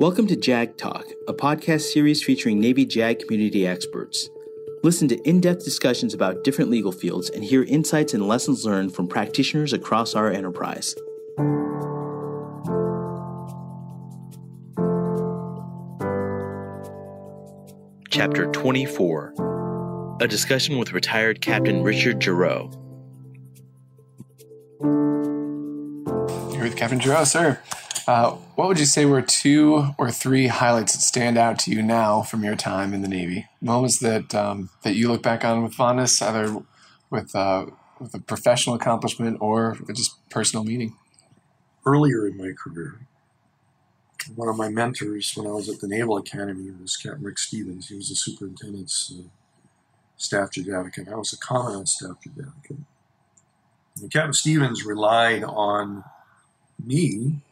[0.00, 4.30] Welcome to JAG Talk, a podcast series featuring Navy JAG community experts.
[4.84, 8.94] Listen to in depth discussions about different legal fields and hear insights and lessons learned
[8.94, 10.94] from practitioners across our enterprise.
[18.08, 22.70] Chapter 24 A discussion with retired Captain Richard Giroux.
[24.80, 27.60] You're with Captain Giroux, sir.
[28.08, 31.82] Uh, what would you say were two or three highlights that stand out to you
[31.82, 33.46] now from your time in the Navy?
[33.60, 36.62] Moments that um, that you look back on with fondness, either
[37.10, 37.66] with uh,
[38.00, 40.96] with a professional accomplishment or just personal meaning.
[41.84, 42.98] Earlier in my career,
[44.34, 47.90] one of my mentors when I was at the Naval Academy was Captain Rick Stevens.
[47.90, 49.24] He was the superintendent's uh,
[50.16, 51.08] staff advocate.
[51.08, 52.78] I was a commandant staff advocate.
[54.00, 56.04] And Captain Stevens relied on
[56.82, 57.42] me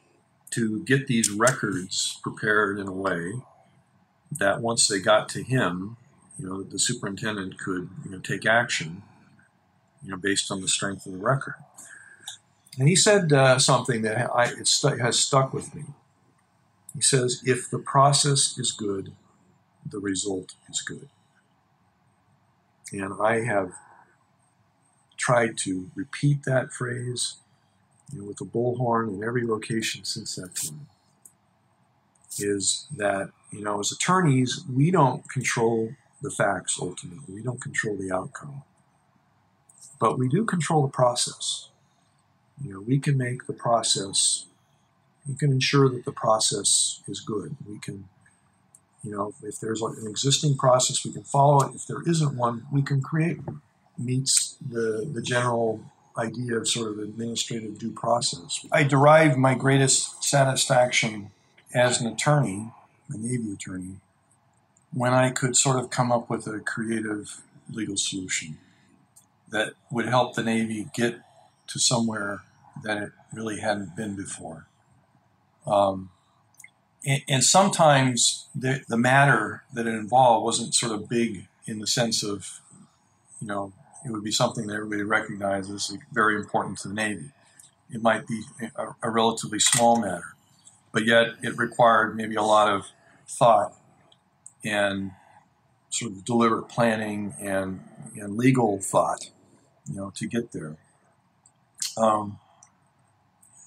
[0.57, 3.35] to get these records prepared in a way
[4.33, 5.99] that once they got to him,
[6.39, 9.03] you know, the superintendent could you know, take action,
[10.03, 11.57] you know, based on the strength of the record.
[12.79, 15.85] And he said uh, something that I, it has stuck with me.
[16.95, 19.13] He says, if the process is good,
[19.85, 21.09] the result is good.
[22.93, 23.73] And I have
[25.19, 27.37] tried to repeat that phrase
[28.13, 30.87] know, with the bullhorn in every location since that time.
[32.39, 37.97] Is that, you know, as attorneys, we don't control the facts ultimately, we don't control
[37.97, 38.63] the outcome.
[39.99, 41.71] But we do control the process.
[42.63, 44.47] You know, we can make the process
[45.29, 47.57] we can ensure that the process is good.
[47.69, 48.09] We can,
[49.03, 51.75] you know, if there's an existing process, we can follow it.
[51.75, 53.39] If there isn't one, we can create.
[53.99, 55.81] Meets the, the general
[56.19, 58.65] idea of sort of administrative due process.
[58.73, 61.31] I derive my greatest satisfaction
[61.75, 62.73] as an attorney,
[63.11, 63.97] a Navy attorney,
[64.93, 68.59] when I could sort of come up with a creative legal solution
[69.51, 71.21] that would help the Navy get
[71.69, 72.43] to somewhere
[72.83, 74.67] that it really hadn't been before.
[75.67, 76.11] Um,
[77.05, 81.87] and, and, sometimes the, the matter that it involved wasn't sort of big in the
[81.87, 82.61] sense of,
[83.41, 83.73] you know,
[84.07, 87.31] it would be something that everybody recognizes very important to the Navy.
[87.91, 88.43] It might be
[88.77, 90.35] a, a relatively small matter,
[90.93, 92.87] but yet it required maybe a lot of
[93.29, 93.75] thought
[94.65, 95.11] and
[95.91, 97.81] sort of deliberate planning and,
[98.17, 99.31] and legal thought,
[99.89, 100.77] you know, to get there.
[101.97, 102.39] Um,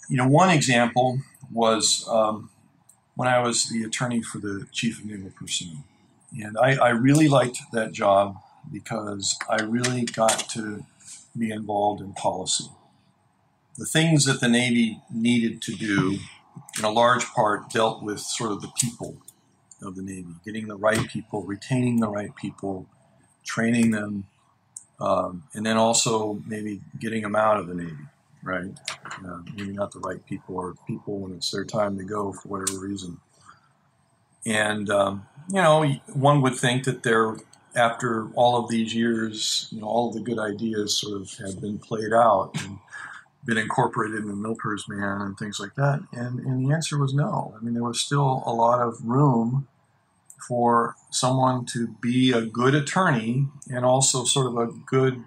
[0.09, 1.19] you know, one example
[1.51, 2.49] was um,
[3.15, 5.83] when I was the attorney for the Chief of Naval Personnel.
[6.31, 8.37] And I, I, really liked that job
[8.71, 10.85] because I really got to
[11.37, 12.65] be involved in policy.
[13.77, 16.17] The things that the Navy needed to do,
[16.77, 19.17] in a large part, dealt with sort of the people
[19.81, 22.87] of the Navy, getting the right people, retaining the right people,
[23.43, 24.25] training them,
[24.99, 27.95] um, and then also maybe getting them out of the Navy
[28.43, 28.71] right?
[29.25, 32.47] Uh, maybe not the right people or people when it's their time to go for
[32.47, 33.19] whatever reason.
[34.45, 37.37] And, um, you know, one would think that they're,
[37.75, 41.61] after all of these years, you know, all of the good ideas sort of have
[41.61, 42.79] been played out and
[43.45, 46.01] been incorporated in MILPERSMAN and things like that.
[46.11, 47.55] And, and the answer was no.
[47.57, 49.67] I mean, there was still a lot of room
[50.47, 55.23] for someone to be a good attorney and also sort of a good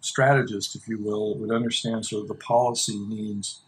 [0.00, 3.60] strategist, if you will, would understand sort of the policy needs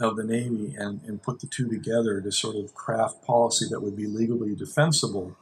[0.00, 3.80] of the Navy and, and put the two together to sort of craft policy that
[3.80, 5.36] would be legally defensible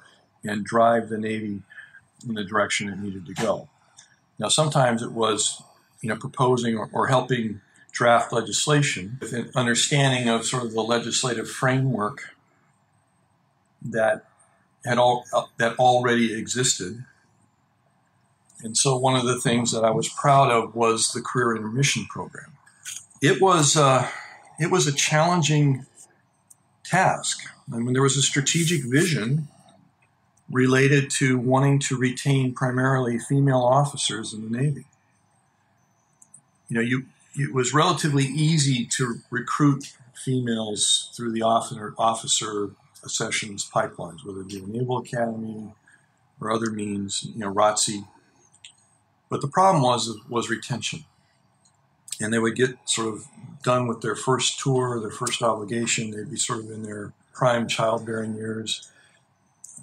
[0.44, 1.62] and drive the Navy
[2.26, 3.68] in the direction it needed to go.
[4.38, 5.62] Now, sometimes it was,
[6.02, 7.60] you know, proposing or, or helping
[7.92, 12.34] draft legislation with an understanding of sort of the legislative framework
[13.82, 14.24] that
[14.84, 15.24] had all
[15.58, 17.04] that already existed
[18.62, 22.06] and so one of the things that I was proud of was the career intermission
[22.06, 22.52] program.
[23.22, 24.08] It was uh,
[24.58, 25.86] it was a challenging
[26.84, 27.40] task.
[27.72, 29.48] I mean, there was a strategic vision
[30.50, 34.84] related to wanting to retain primarily female officers in the Navy.
[36.68, 42.70] You know, you it was relatively easy to recruit females through the officer officer
[43.04, 45.72] accessions pipelines, whether it be the Naval Academy
[46.40, 48.04] or other means, you know, ROTC
[49.30, 51.04] but the problem was was retention.
[52.20, 53.24] And they would get sort of
[53.62, 56.10] done with their first tour, their first obligation.
[56.10, 58.90] They'd be sort of in their prime childbearing years.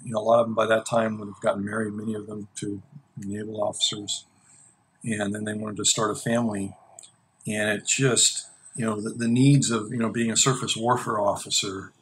[0.04, 2.26] You know, a lot of them by that time would have gotten married, many of
[2.26, 2.82] them to
[3.16, 4.24] naval officers.
[5.04, 6.74] And then they wanted to start a family.
[7.46, 11.18] And it just, you know, the, the needs of, you know, being a surface warfare
[11.18, 11.92] officer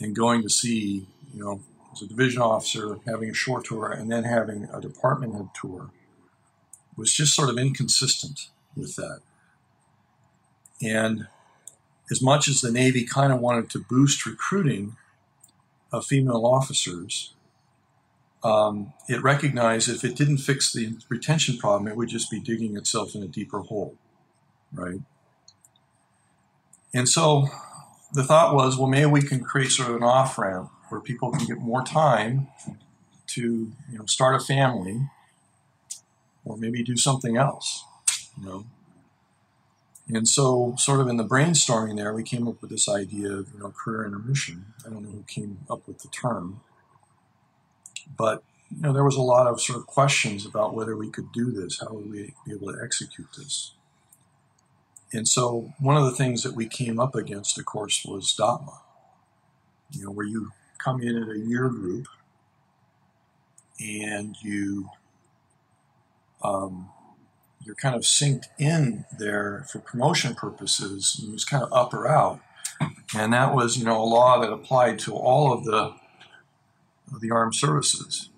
[0.00, 1.60] and going to sea, you know,
[1.92, 5.90] as a division officer, having a short tour and then having a department head tour
[6.96, 9.20] was just sort of inconsistent with that.
[10.82, 11.28] And
[12.10, 14.96] as much as the Navy kind of wanted to boost recruiting
[15.92, 17.34] of female officers,
[18.42, 22.76] um, it recognized if it didn't fix the retention problem, it would just be digging
[22.76, 23.94] itself in a deeper hole,
[24.72, 25.00] right?
[26.94, 27.48] And so
[28.12, 31.30] the thought was, well, maybe we can create sort of an off ramp where people
[31.30, 32.48] can get more time
[33.28, 35.08] to, you know, start a family,
[36.44, 37.84] or maybe do something else,
[38.38, 38.64] you know.
[40.08, 43.52] And so, sort of in the brainstorming there, we came up with this idea of,
[43.52, 44.66] you know, career intermission.
[44.84, 46.60] I don't know who came up with the term,
[48.16, 51.30] but you know, there was a lot of sort of questions about whether we could
[51.32, 53.72] do this, how would we be able to execute this.
[55.12, 58.78] And so, one of the things that we came up against, of course, was DOPMA.
[59.92, 60.52] You know, where you
[60.82, 62.06] come in at a year group
[63.78, 64.88] and you
[66.42, 66.88] um,
[67.64, 71.20] you're kind of synced in there for promotion purposes.
[71.22, 72.40] It was kind of up or out,
[73.14, 75.94] and that was you know a law that applied to all of the
[77.12, 78.30] of the armed services.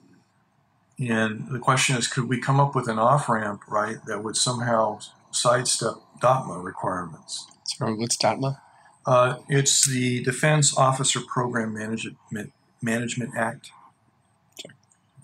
[0.99, 4.37] And the question is, could we come up with an off ramp, right, that would
[4.37, 5.01] somehow
[5.33, 7.49] sidestep DOPMA requirements?
[7.65, 8.61] So what's DOPMA?
[9.07, 13.71] Uh, it's the Defense Officer Program Management Management Act.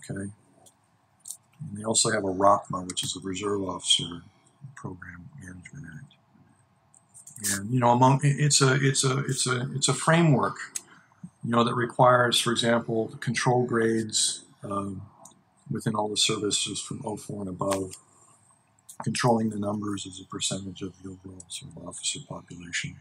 [0.09, 0.31] Okay.
[1.69, 4.23] And they also have a ROPMA, which is a Reserve Officer
[4.75, 6.13] Program Management Act.
[7.53, 10.57] And you know, among it's a it's a it's a it's a framework,
[11.43, 15.01] you know, that requires, for example, control grades um,
[15.69, 17.93] within all the services from 04 and above,
[19.03, 22.97] controlling the numbers as a percentage of the overall sort of officer population.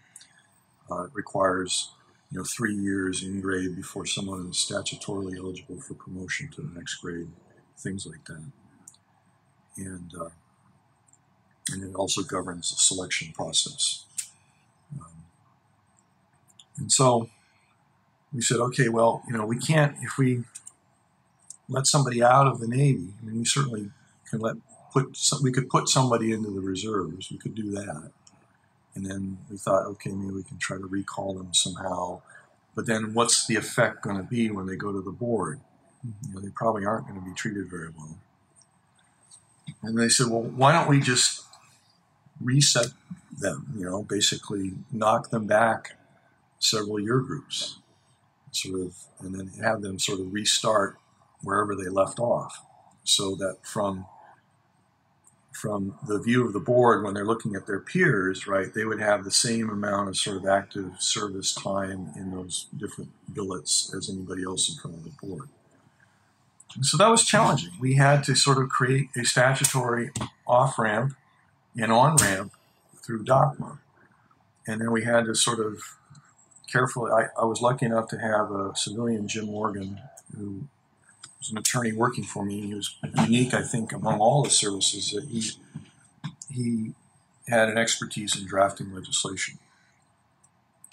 [0.91, 1.93] Uh, it requires
[2.31, 6.71] you know three years in grade before someone is statutorily eligible for promotion to the
[6.75, 7.29] next grade
[7.81, 8.51] things like that.
[9.77, 10.31] And uh,
[11.71, 14.05] and it also governs the selection process.
[14.99, 15.25] Um,
[16.77, 17.29] and so
[18.33, 20.45] we said, okay, well, you know, we can't if we
[21.69, 23.09] let somebody out of the Navy.
[23.21, 23.91] I mean, we certainly
[24.29, 24.57] can let
[24.93, 27.31] put some, we could put somebody into the reserves.
[27.31, 28.11] We could do that.
[28.95, 32.23] And then we thought, okay, maybe we can try to recall them somehow.
[32.75, 35.61] But then, what's the effect going to be when they go to the board?
[36.05, 38.19] You know, they probably aren't going to be treated very well.
[39.83, 41.45] And they said, well, why don't we just
[42.41, 42.89] reset
[43.39, 45.97] them, you know, basically knock them back
[46.59, 47.79] several year groups,
[48.51, 50.97] sort of, and then have them sort of restart
[51.43, 52.65] wherever they left off,
[53.05, 54.07] so that from
[55.53, 59.01] from the view of the board when they're looking at their peers, right, they would
[59.01, 64.09] have the same amount of sort of active service time in those different billets as
[64.09, 65.49] anybody else in front of the board.
[66.83, 67.73] So that was challenging.
[67.81, 70.11] We had to sort of create a statutory
[70.47, 71.15] off ramp
[71.77, 72.53] and on ramp
[73.05, 73.79] through DOPMA.
[74.67, 75.83] And then we had to sort of
[76.71, 80.01] carefully, I, I, was lucky enough to have a civilian, Jim Morgan,
[80.37, 80.65] who
[81.39, 82.69] was an attorney working for me.
[82.69, 85.51] He was unique, I think, among all the services that he,
[86.49, 86.93] he
[87.49, 89.59] had an expertise in drafting legislation.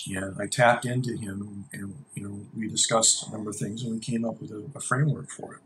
[0.09, 3.94] And I tapped into him, and you know, we discussed a number of things, and
[3.94, 5.59] we came up with a, a framework for it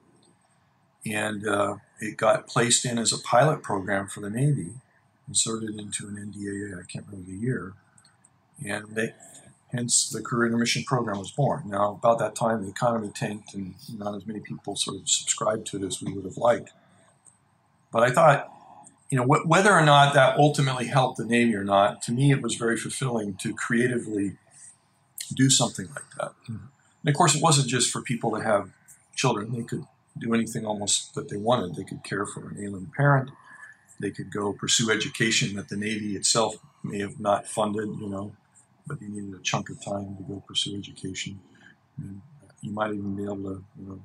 [1.06, 4.72] and uh, it got placed in as a pilot program for the Navy,
[5.28, 6.78] inserted into an NDAA.
[6.78, 7.74] I can't remember the year,
[8.64, 9.14] and they,
[9.72, 11.64] hence the career intermission program was born.
[11.66, 15.68] Now, about that time, the economy tanked, and not as many people sort of subscribed
[15.68, 16.72] to it as we would have liked.
[17.92, 18.52] But I thought,
[19.10, 22.32] you know, wh- whether or not that ultimately helped the Navy or not, to me,
[22.32, 24.38] it was very fulfilling to creatively
[25.34, 26.32] do something like that.
[26.44, 26.66] Mm-hmm.
[27.04, 28.70] And of course, it wasn't just for people to have
[29.16, 29.86] children; they could
[30.18, 31.76] do anything almost that they wanted.
[31.76, 33.32] They could care for an ailing parent.
[34.00, 38.34] They could go pursue education that the Navy itself may have not funded, you know,
[38.88, 41.40] but you needed a chunk of time to go pursue education.
[41.98, 42.22] And
[42.62, 44.02] you might even be able to, you know,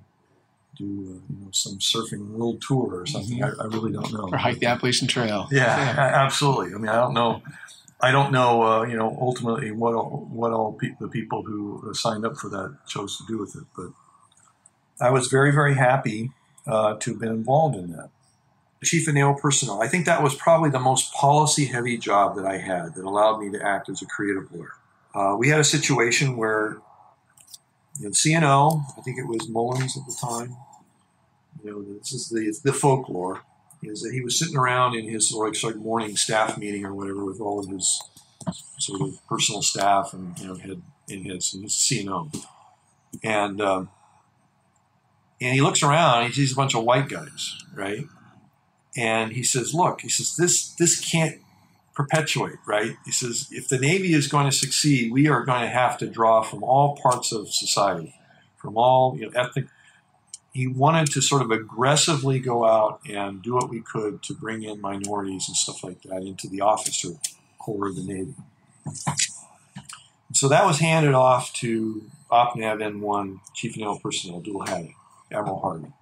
[0.77, 3.39] do uh, you know some surfing world tour or something.
[3.39, 3.61] Mm-hmm.
[3.61, 4.29] I, I, really don't know.
[4.31, 5.49] Or hike the Appalachian Trail.
[5.51, 6.25] Yeah, yeah.
[6.25, 6.75] absolutely.
[6.75, 7.43] I mean, I don't know.
[8.01, 8.63] I don't know.
[8.63, 12.51] Uh, you know, ultimately, what all, what all pe- the people who signed up for
[12.51, 13.89] that chose to do with it, but
[15.01, 16.31] I was very, very happy
[16.67, 18.11] uh, to have been involved in that.
[18.85, 22.47] Chief of Naval Personnel, I think that was probably the most policy heavy job that
[22.47, 24.73] I had that allowed me to act as a creative lawyer.
[25.15, 26.79] Uh, we had a situation where
[28.01, 30.57] know, CNO, I think it was Mullins at the time,
[31.65, 33.43] you know, this is the, the folklore,
[33.83, 36.95] is that he was sitting around in his like, sort of morning staff meeting or
[36.95, 38.03] whatever with all of his
[38.79, 42.45] sort of personal staff and you know had in his, his CNO
[43.23, 43.89] and um,
[45.41, 46.27] and he looks around.
[46.27, 48.05] He sees a bunch of white guys, right?
[48.97, 51.41] And he says, "Look," he says, "this this can't
[51.95, 55.69] perpetuate, right?" He says, "If the Navy is going to succeed, we are going to
[55.69, 58.15] have to draw from all parts of society,
[58.57, 59.67] from all you know, ethnic."
[60.53, 64.63] He wanted to sort of aggressively go out and do what we could to bring
[64.63, 67.11] in minorities and stuff like that into the officer
[67.59, 68.35] corps of the Navy.
[70.33, 74.95] So that was handed off to OPNAV N1 Chief Naval Personnel, dual heading,
[75.33, 75.93] Admiral Harvey.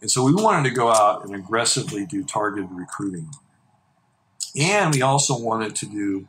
[0.00, 3.30] And so we wanted to go out and aggressively do targeted recruiting.
[4.54, 6.28] And we also wanted to do,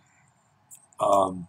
[0.99, 1.47] um,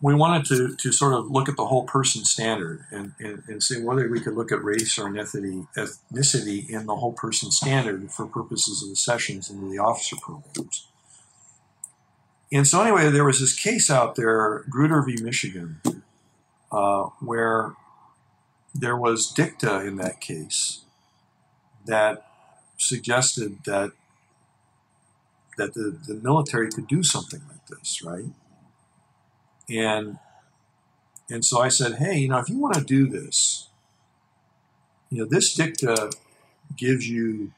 [0.00, 3.62] we wanted to, to sort of look at the whole person standard and, and, and
[3.62, 8.10] see whether we could look at race or ethnicity, ethnicity in the whole person standard
[8.10, 10.86] for purposes of the sessions into the officer programs.
[12.52, 15.22] And so, anyway, there was this case out there, Grutter v.
[15.22, 15.80] Michigan,
[16.70, 17.74] uh, where
[18.74, 20.80] there was dicta in that case
[21.86, 22.26] that
[22.76, 23.92] suggested that
[25.58, 28.24] that the, the military could do something like this, right?
[29.68, 30.18] And
[31.30, 33.68] and so I said, hey, you know, if you want to do this,
[35.10, 36.10] you know, this dicta
[36.76, 37.52] gives you,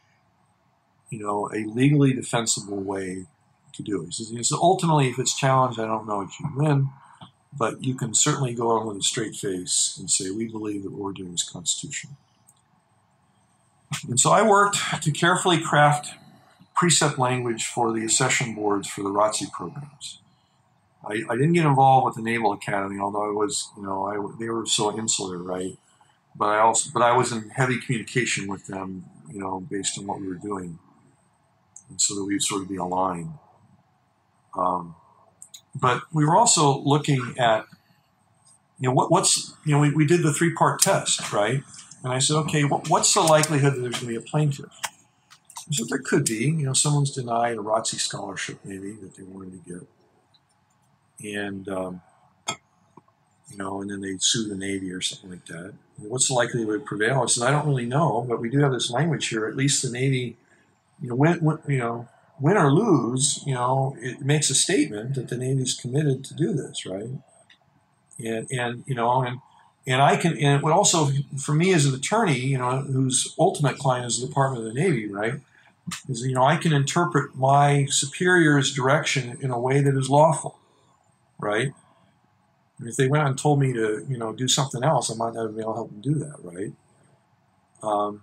[1.11, 3.27] you know, a legally defensible way
[3.73, 4.15] to do it.
[4.15, 6.91] He says, ultimately, if it's challenged, I don't know if you win,
[7.57, 10.93] but you can certainly go on with a straight face and say, we believe that
[10.93, 12.17] what we're doing is constitutional.
[14.09, 16.15] And so I worked to carefully craft
[16.75, 20.21] precept language for the accession boards for the ROTC programs.
[21.07, 24.39] I, I, didn't get involved with the Naval Academy, although I was, you know, I,
[24.39, 25.77] they were so insular, right?
[26.35, 30.07] But I also, but I was in heavy communication with them, you know, based on
[30.07, 30.79] what we were doing,
[31.89, 33.35] and so that we'd sort of be aligned.
[34.57, 34.97] Um,
[35.75, 37.67] but we were also looking at,
[38.79, 41.63] you know, what, what's, you know, we, we did the three part test, right?
[42.03, 44.71] And I said, okay, what, what's the likelihood that there's going to be a plaintiff?
[45.57, 46.45] I said, there could be.
[46.47, 51.35] You know, someone's denied a ROTC scholarship, maybe, that they wanted to get.
[51.35, 52.03] And, um,
[53.51, 55.75] you know, and then they sue the Navy or something like that.
[55.99, 57.23] What's the likelihood it would prevail?
[57.23, 59.47] I said, I don't really know, but we do have this language here.
[59.47, 60.37] At least the Navy,
[61.01, 62.09] you know, when, when you know,
[62.41, 66.53] win or lose, you know, it makes a statement that the Navy's committed to do
[66.53, 67.11] this, right?
[68.19, 69.41] And and you know, and
[69.87, 73.79] and I can and what also for me as an attorney, you know, whose ultimate
[73.79, 75.35] client is the Department of the Navy, right?
[76.09, 80.59] Is you know, I can interpret my superior's direction in a way that is lawful,
[81.39, 81.73] right?
[82.79, 85.15] And if they went out and told me to, you know, do something else, I
[85.15, 86.73] might not be able to help them do that, right?
[87.83, 88.23] Um,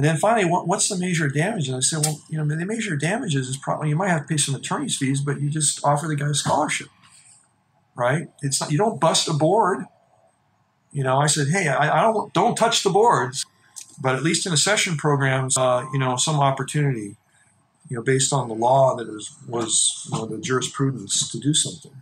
[0.00, 1.68] and then finally, what, what's the measure of damage?
[1.68, 4.22] And I said, well, you know, the measure of damages is probably you might have
[4.22, 6.88] to pay some attorney's fees, but you just offer the guy a scholarship,
[7.94, 8.28] right?
[8.40, 9.84] It's not you don't bust a board.
[10.90, 13.44] You know, I said, hey, I, I don't don't touch the boards,
[14.00, 17.18] but at least in accession programs, uh, you know, some opportunity,
[17.90, 21.52] you know, based on the law that was was you know, the jurisprudence to do
[21.52, 22.00] something.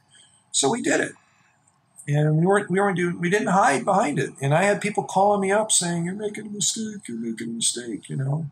[0.52, 1.14] So we did it
[2.08, 4.30] and we weren't we weren't doing we didn't hide behind it.
[4.40, 7.06] And I had people calling me up saying, "You're making a mistake.
[7.06, 8.50] You're making a mistake," you know.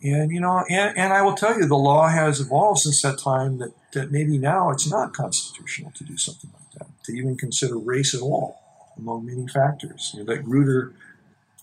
[0.00, 3.18] And you know, and, and I will tell you, the law has evolved since that
[3.18, 3.58] time.
[3.58, 7.76] That that maybe now it's not constitutional to do something like that, to even consider
[7.76, 8.60] race at all,
[8.96, 10.12] among many factors.
[10.14, 10.92] You know, that Grutter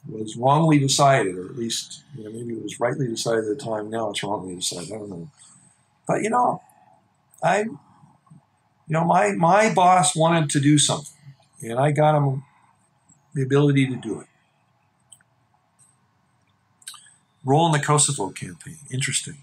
[0.10, 3.64] was wrongly decided, or at least you know maybe it was rightly decided at the
[3.64, 3.90] time.
[3.90, 4.92] Now it's wrongly decided.
[4.92, 5.30] I don't know.
[6.06, 6.62] But you know,
[7.42, 7.66] I
[8.88, 11.18] you know, my, my boss wanted to do something,
[11.62, 12.44] and I got him
[13.34, 14.28] the ability to do it.
[17.44, 18.78] Role in the Kosovo campaign.
[18.92, 19.38] Interesting.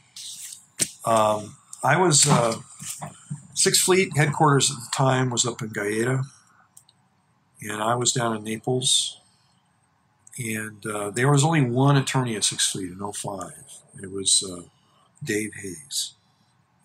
[1.05, 2.57] Um, I was uh,
[3.55, 6.25] Sixth Fleet headquarters at the time was up in Gaeta,
[7.61, 9.19] and I was down in Naples.
[10.39, 13.53] And uh, there was only one attorney at Sixth Fleet in 05.
[14.03, 14.63] It was uh,
[15.23, 16.15] Dave Hayes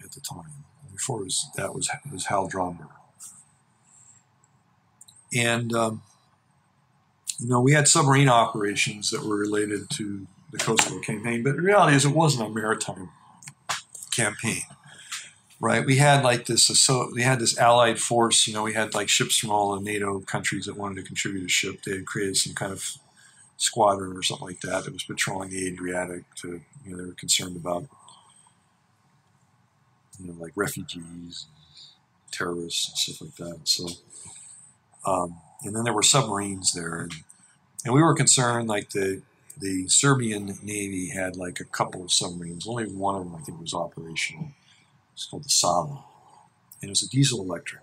[0.04, 0.66] at the time
[0.98, 2.88] before was, that was, was Hal Dromber.
[5.34, 6.02] And, um,
[7.40, 11.62] you know, we had submarine operations that were related to the Kosovo campaign, but the
[11.62, 13.10] reality is it wasn't a maritime
[14.16, 14.64] campaign,
[15.60, 15.86] right?
[15.86, 19.10] We had like this, so we had this allied force, you know, we had like
[19.10, 21.84] ships from all the NATO countries that wanted to contribute a ship.
[21.84, 22.98] They had created some kind of
[23.58, 27.14] squadron or something like that that was patrolling the Adriatic to, you know, they were
[27.14, 27.86] concerned about
[30.20, 31.46] you know, like refugees,
[32.32, 33.68] terrorists, and stuff like that.
[33.68, 33.88] So,
[35.06, 37.14] um, and then there were submarines there, and,
[37.86, 39.22] and we were concerned like the
[39.60, 42.68] the Serbian Navy had like a couple of submarines.
[42.68, 44.52] Only one of them I think was operational.
[45.14, 46.04] It's called the Sava,
[46.82, 47.82] and it was a diesel electric.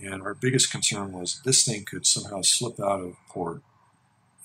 [0.00, 3.62] And our biggest concern was this thing could somehow slip out of port.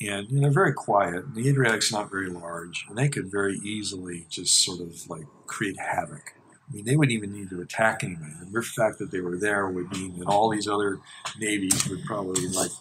[0.02, 1.26] And you know, very quiet.
[1.26, 5.26] And the Adriatic's not very large, and they could very easily just sort of like
[5.48, 6.34] create havoc.
[6.74, 8.32] I mean, they wouldn't even need to attack anybody.
[8.40, 11.00] The mere fact that they were there would mean that all these other
[11.38, 12.72] navies would probably like,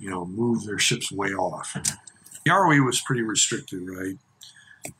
[0.00, 1.76] you know, move their ships way off.
[2.44, 4.16] The ROE was pretty restricted, right?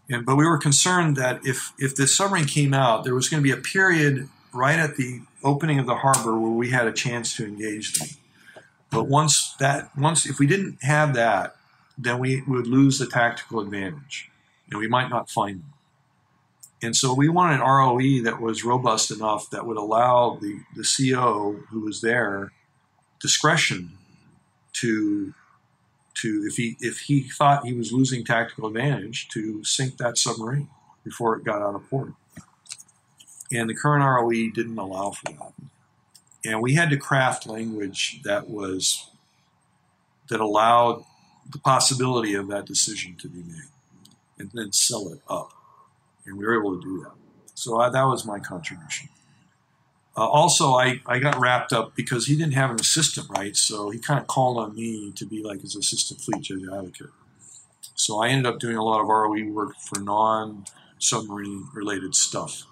[0.08, 3.42] And but we were concerned that if if the submarine came out, there was going
[3.42, 6.92] to be a period right at the opening of the harbor where we had a
[6.92, 8.08] chance to engage them.
[8.92, 11.56] But once that once if we didn't have that,
[11.99, 14.30] then we would lose the tactical advantage,
[14.70, 15.72] and we might not find them.
[16.82, 20.84] And so we wanted an ROE that was robust enough that would allow the, the
[20.84, 22.52] CO who was there
[23.20, 23.99] discretion
[24.75, 25.34] to
[26.14, 30.68] to if he if he thought he was losing tactical advantage to sink that submarine
[31.04, 32.12] before it got out of port.
[33.52, 35.52] And the current ROE didn't allow for that.
[36.44, 39.10] And we had to craft language that was
[40.28, 41.04] that allowed
[41.50, 43.68] the possibility of that decision to be made
[44.38, 45.52] and then sell it up.
[46.26, 47.12] And we were able to do that.
[47.54, 49.08] So I, that was my contribution.
[50.16, 53.56] Uh, also, I, I got wrapped up because he didn't have an assistant, right?
[53.56, 57.10] So he kind of called on me to be like his assistant fleet judge advocate.
[57.94, 60.64] So I ended up doing a lot of ROE work for non
[60.98, 62.64] submarine related stuff.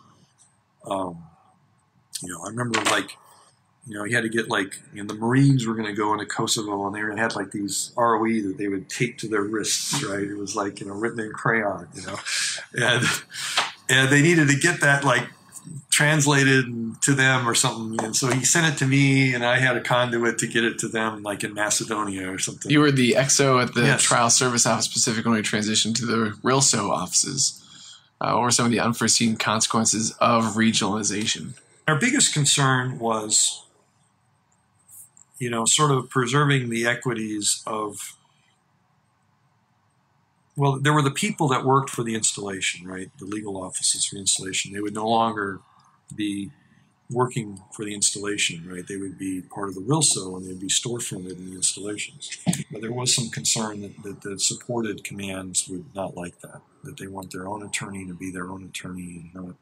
[0.87, 1.25] Um,
[2.23, 3.17] you know, I remember like,
[3.89, 6.13] you know, he had to get like, you know, the Marines were going to go
[6.13, 10.05] into Kosovo and they had like these ROE that they would tape to their wrists,
[10.05, 10.23] right?
[10.23, 12.17] It was like, you know, written in crayon, you know,
[12.75, 13.05] and,
[13.89, 15.25] and they needed to get that like
[15.91, 16.67] translated
[17.03, 18.05] to them or something.
[18.05, 20.79] And so he sent it to me, and I had a conduit to get it
[20.81, 22.71] to them, like in Macedonia or something.
[22.71, 24.03] You were the XO at the Yes.
[24.03, 27.63] trial service office Pacific when we transitioned to the RILSO offices.
[28.21, 31.55] Uh, what were some of the unforeseen consequences of regionalization?
[31.87, 33.63] Our biggest concern was,
[35.39, 38.15] you know, sort of preserving the equities of.
[40.57, 43.11] Well, there were the people that worked for the installation, right?
[43.19, 44.73] The legal offices for installation.
[44.73, 45.61] They would no longer
[46.15, 46.51] be
[47.11, 48.87] working for the installation, right?
[48.87, 52.37] They would be part of the RILSO and they'd be storefronted in the installations.
[52.71, 56.99] But there was some concern that, that the supported commands would not like that, that
[56.99, 59.55] they want their own attorney to be their own attorney and not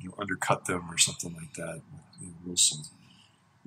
[0.00, 1.82] you know, undercut them or something like that
[2.20, 2.88] in RILSO.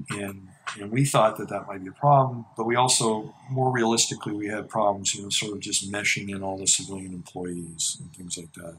[0.10, 4.34] And, and we thought that that might be a problem, but we also, more realistically,
[4.34, 8.14] we had problems, you know, sort of just meshing in all the civilian employees and
[8.14, 8.78] things like that.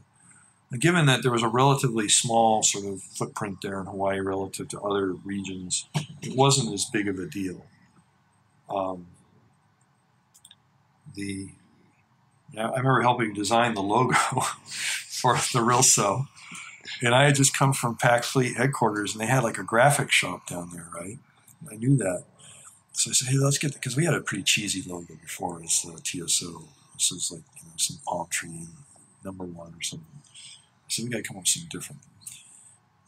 [0.71, 4.67] And given that there was a relatively small sort of footprint there in Hawaii relative
[4.69, 5.87] to other regions,
[6.21, 7.65] it wasn't as big of a deal.
[8.69, 9.07] Um,
[11.15, 11.49] the
[12.57, 14.13] I remember helping design the logo
[14.65, 16.27] for the RILSO.
[17.01, 20.11] And I had just come from Pac Fleet headquarters, and they had like a graphic
[20.11, 21.17] shop down there, right?
[21.71, 22.25] I knew that.
[22.91, 25.85] So I said, hey, let's get because we had a pretty cheesy logo before as
[25.87, 26.63] uh, TSO.
[26.93, 28.67] This is like you know some palm tree
[29.23, 30.07] number one or something.
[30.89, 32.01] Said we got to come up with something different.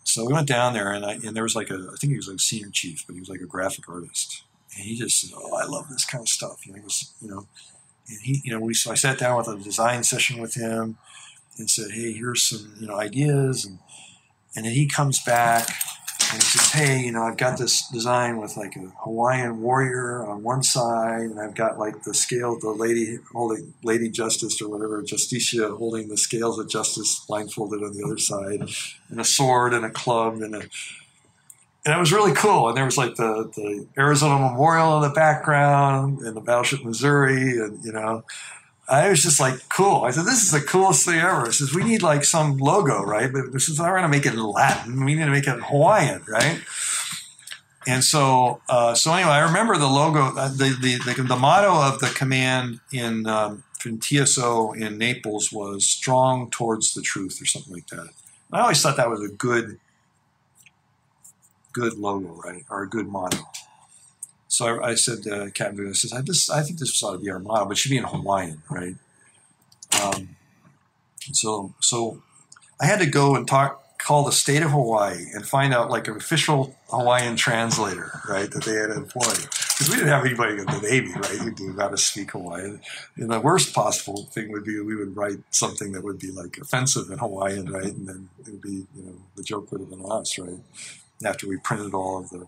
[0.03, 2.17] So we went down there, and I and there was like a I think he
[2.17, 4.43] was like senior chief, but he was like a graphic artist,
[4.75, 6.65] and he just said, oh, I love this kind of stuff.
[6.65, 7.47] You know, he was you know,
[8.07, 10.97] and he you know we so I sat down with a design session with him
[11.57, 13.79] and said, "Hey, here's some you know ideas," and
[14.55, 15.69] and then he comes back
[16.33, 20.25] and he says, "Hey, you know, I've got this design with like a Hawaiian warrior
[20.25, 24.69] on one side, and I've got like the scale, the lady holding Lady Justice or
[24.69, 28.61] whatever, Justicia holding the scales of justice blindfolded on the other side,
[29.09, 30.61] and a sword and a club and a."
[31.83, 32.67] And it was really cool.
[32.67, 37.57] And there was like the, the Arizona Memorial in the background and the Battleship Missouri,
[37.57, 38.23] and you know,
[38.91, 40.03] I was just like, cool.
[40.03, 41.47] I said, this is the coolest thing ever.
[41.47, 43.31] I says, we need like some logo, right?
[43.31, 45.05] But this is not going to make it in Latin.
[45.05, 46.59] We need to make it in Hawaiian, right?
[47.87, 51.73] And so, uh, so anyway, I remember the logo, uh, the, the, the, the motto
[51.73, 57.45] of the command in, um, in TSO in Naples was strong towards the truth or
[57.45, 58.09] something like that.
[58.51, 59.79] I always thought that was a good,
[61.71, 62.65] good logo, right?
[62.69, 63.39] Or a good motto.
[64.51, 67.19] So I, I said to Captain I says, I, this, I think this ought to
[67.19, 68.95] be our motto, but it should be in Hawaiian, right?
[70.03, 70.35] Um,
[71.31, 72.21] so, so
[72.79, 76.09] I had to go and talk, call the state of Hawaii and find out like
[76.09, 79.39] an official Hawaiian translator, right, that they had employed.
[79.39, 82.81] Because we didn't have anybody in the Navy, right, who knew how to speak Hawaiian.
[83.15, 86.57] And the worst possible thing would be we would write something that would be like
[86.57, 89.89] offensive in Hawaiian, right, and then it would be, you know, the joke would have
[89.89, 90.59] been us, right,
[91.25, 92.47] after we printed all of the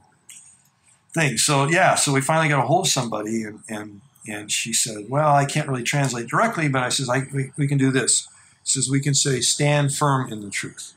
[1.13, 1.38] thing.
[1.38, 5.06] So yeah, so we finally got a hold of somebody, and and and she said,
[5.10, 8.28] "Well, I can't really translate directly, but I says I we, we can do this.
[8.63, 10.93] Says we can say stand firm in the truth.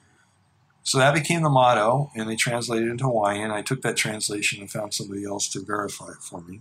[0.84, 3.50] So that became the motto, and they translated it into Hawaiian.
[3.50, 6.60] I took that translation and found somebody else to verify it for me.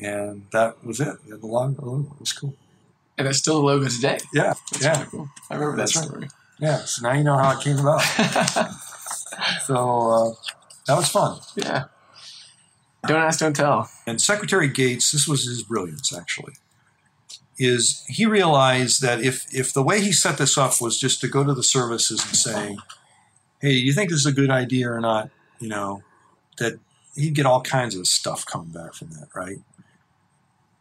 [0.00, 1.16] And that was it.
[1.28, 2.06] The logo.
[2.14, 2.54] It was cool.
[3.18, 4.18] And that's still the logo today.
[4.32, 5.28] Yeah, That's yeah, really cool.
[5.50, 6.30] I remember that That's right.
[6.58, 6.76] yeah.
[6.78, 8.02] So now you know how it came about.
[9.66, 9.74] So
[10.10, 10.30] uh,
[10.86, 11.38] that was fun.
[11.56, 11.84] yeah.
[13.08, 13.90] Don't ask, don't tell.
[14.06, 16.54] And Secretary Gates, this was his brilliance actually,
[17.58, 21.28] is he realized that if if the way he set this up was just to
[21.28, 22.76] go to the services and say,
[23.60, 26.02] "Hey, you think this is a good idea or not?" You know,
[26.58, 26.78] that
[27.16, 29.58] he'd get all kinds of stuff coming back from that, right?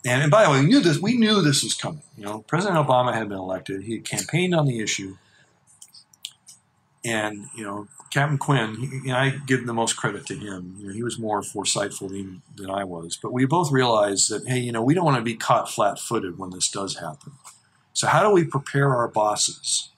[0.05, 0.99] And, and by the way, we knew this.
[0.99, 2.03] We knew this was coming.
[2.17, 3.83] You know, President Obama had been elected.
[3.83, 5.17] He had campaigned on the issue,
[7.07, 8.75] and you know, Captain Quinn.
[8.75, 10.75] He, you know, I give the most credit to him.
[10.77, 13.17] You know, he was more foresightful than, than I was.
[13.21, 16.37] But we both realized that hey, you know, we don't want to be caught flat-footed
[16.37, 17.33] when this does happen.
[17.93, 19.89] So how do we prepare our bosses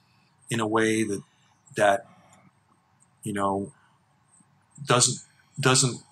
[0.48, 1.22] in a way that
[1.76, 2.06] that
[3.22, 3.72] you know
[4.86, 5.18] doesn't
[5.58, 6.02] doesn't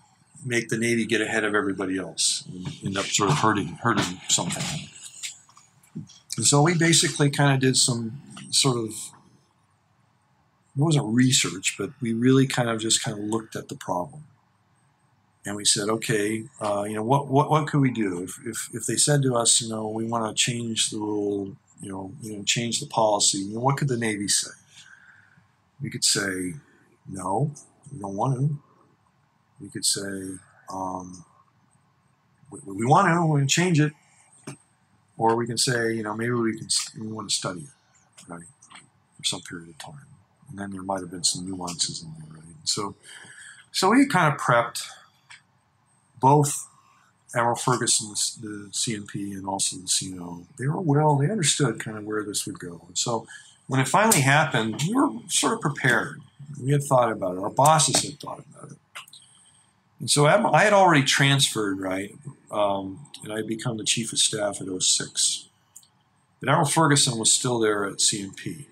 [0.44, 4.20] make the Navy get ahead of everybody else and end up sort of hurting hurting
[4.28, 4.64] something.
[6.37, 8.92] And so we basically kind of did some sort of
[10.78, 14.22] it wasn't research, but we really kind of just kind of looked at the problem.
[15.44, 18.22] And we said, okay, uh, you know, what, what, what could we do?
[18.22, 21.56] If, if, if they said to us, you know, we want to change the rule,
[21.80, 24.50] you know, you know, change the policy, you know, what could the Navy say?
[25.80, 26.54] We could say,
[27.08, 27.50] no,
[27.92, 28.58] we don't want to.
[29.60, 30.38] We could say,
[30.72, 31.24] um,
[32.50, 33.92] we, we want to, we can change it.
[35.16, 36.68] Or we can say, you know, maybe we can,
[37.00, 38.44] we want to study it, right,
[39.16, 40.17] for some period of time.
[40.48, 42.54] And then there might have been some nuances in there, right?
[42.64, 42.94] So,
[43.72, 44.82] so we kind of prepped
[46.20, 46.68] both
[47.34, 48.08] Admiral Ferguson,
[48.40, 50.44] the, CNP, and also the CNO.
[50.58, 52.82] They were well, they understood kind of where this would go.
[52.87, 53.26] And so
[53.66, 56.20] when it finally happened, we were sort of prepared.
[56.61, 57.40] We had thought about it.
[57.40, 58.78] Our bosses had thought about it.
[60.00, 62.14] And so I had already transferred, right?
[62.50, 65.48] Um, and I had become the chief of staff at 06.
[66.40, 68.66] But Admiral Ferguson was still there at CNP.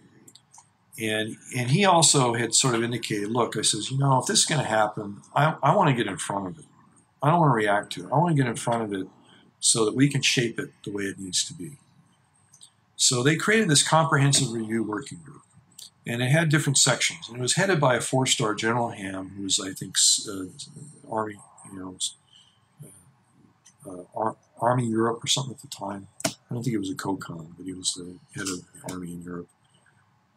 [0.98, 4.40] And, and he also had sort of indicated, look, I says, you know, if this
[4.40, 6.64] is going to happen, I, I want to get in front of it.
[7.22, 8.12] I don't want to react to it.
[8.12, 9.06] I want to get in front of it
[9.60, 11.72] so that we can shape it the way it needs to be.
[12.96, 15.42] So they created this comprehensive review working group,
[16.06, 17.28] and it had different sections.
[17.28, 20.46] And it was headed by a four-star General Ham, who was, I think, uh,
[21.10, 21.36] Army,
[21.72, 21.96] you know,
[23.86, 26.08] uh, Ar- Army Europe or something at the time.
[26.24, 29.12] I don't think he was a COCOM, but he was the head of the Army
[29.12, 29.48] in Europe.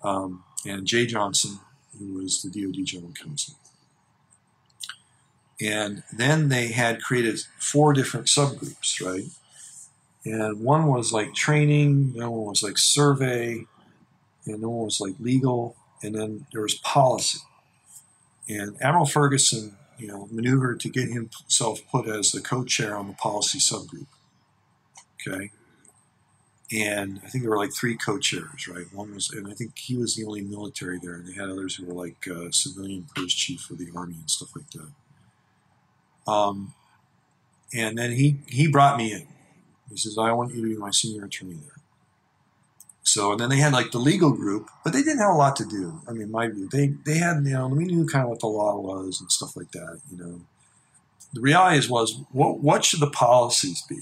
[0.03, 1.59] Um, and Jeh Johnson,
[1.97, 3.55] who was the DoD General Counsel.
[5.61, 9.25] And then they had created four different subgroups, right?
[10.25, 13.65] And one was like training, the other one was like survey,
[14.45, 17.39] and the one was like legal, and then there was policy.
[18.47, 23.13] And Admiral Ferguson, you know, maneuvered to get himself put as the co-chair on the
[23.13, 24.07] policy subgroup.
[25.27, 25.51] Okay.
[26.71, 28.85] And I think there were like three co-chairs, right?
[28.93, 31.75] One was, and I think he was the only military there, and they had others
[31.75, 36.31] who were like uh, civilian post chief of the army and stuff like that.
[36.31, 36.73] Um,
[37.73, 39.27] and then he he brought me in.
[39.89, 41.79] He says, "I want you to be my senior attorney there."
[43.03, 45.55] So, and then they had like the legal group, but they didn't have a lot
[45.55, 46.01] to do.
[46.07, 48.47] I mean, my view, they they had you know we knew kind of what the
[48.47, 49.99] law was and stuff like that.
[50.11, 50.41] You know,
[51.33, 54.01] the reality is was what what should the policies be,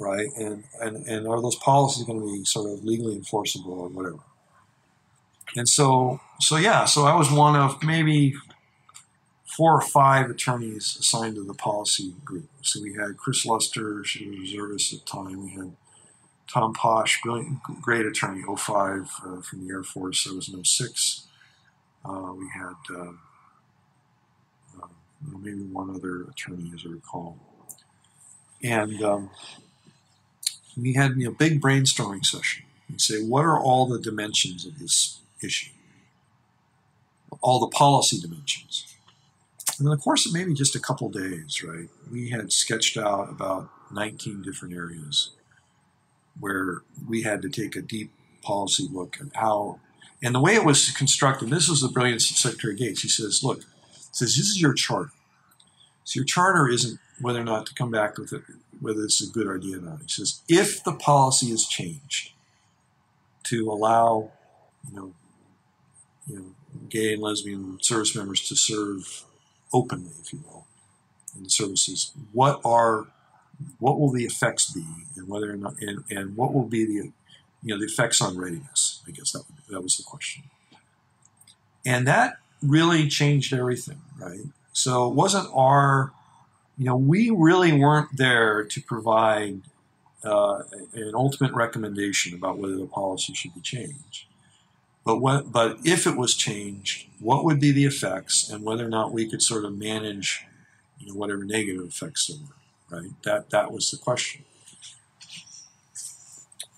[0.00, 0.28] right?
[0.36, 4.18] And and and are those policies going to be sort of legally enforceable or whatever?
[5.54, 8.34] And so so yeah, so I was one of maybe
[9.44, 12.48] four or five attorneys assigned to the policy group.
[12.62, 15.44] So we had Chris Luster, she was a reservist at the time.
[15.44, 15.76] We had
[16.52, 20.26] Tom Posh, brilliant, great attorney, 05 uh, from the Air Force.
[20.30, 21.26] I was in 06.
[22.04, 23.12] Uh, we had uh,
[24.82, 24.86] uh,
[25.40, 27.38] maybe one other attorney, as I recall.
[28.62, 29.30] And um,
[30.76, 32.64] we had you know, big brainstorming session.
[32.88, 35.70] and say, what are all the dimensions of this issue?
[37.40, 38.86] All the policy dimensions.
[39.78, 43.30] And in the course of maybe just a couple days, right, we had sketched out
[43.30, 45.30] about 19 different areas
[46.38, 49.80] where we had to take a deep policy look at how,
[50.22, 53.02] and the way it was constructed, this was the brilliance of Secretary Gates.
[53.02, 55.12] He says, look, he says, this is your charter.
[56.04, 58.42] So your charter isn't whether or not to come back with it,
[58.80, 60.00] whether it's a good idea or not.
[60.02, 62.32] He says, if the policy is changed
[63.44, 64.30] to allow,
[64.88, 65.12] you know,
[66.26, 66.44] you know,
[66.88, 69.24] gay and lesbian service members to serve
[69.72, 70.66] openly, if you will,
[71.36, 73.06] in the services, what are
[73.78, 74.84] what will the effects be,
[75.16, 77.12] and whether or not, and, and what will be the, you
[77.62, 79.02] know, the effects on readiness?
[79.06, 80.44] I guess that that was the question.
[81.84, 84.40] And that really changed everything, right?
[84.72, 86.12] So it wasn't our,
[86.80, 89.60] you know, we really weren't there to provide
[90.24, 90.62] uh,
[90.94, 94.24] an ultimate recommendation about whether the policy should be changed.
[95.04, 98.88] But what, but if it was changed, what would be the effects, and whether or
[98.88, 100.46] not we could sort of manage,
[100.98, 103.10] you know, whatever negative effects there were, right?
[103.24, 104.46] That that was the question.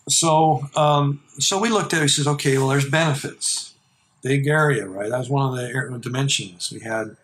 [0.09, 2.03] So, um, so we looked at it.
[2.03, 3.75] We said, okay, well, there's benefits,
[4.21, 5.11] big area, right?
[5.11, 6.73] That was one of the dimensions.
[6.73, 7.17] We had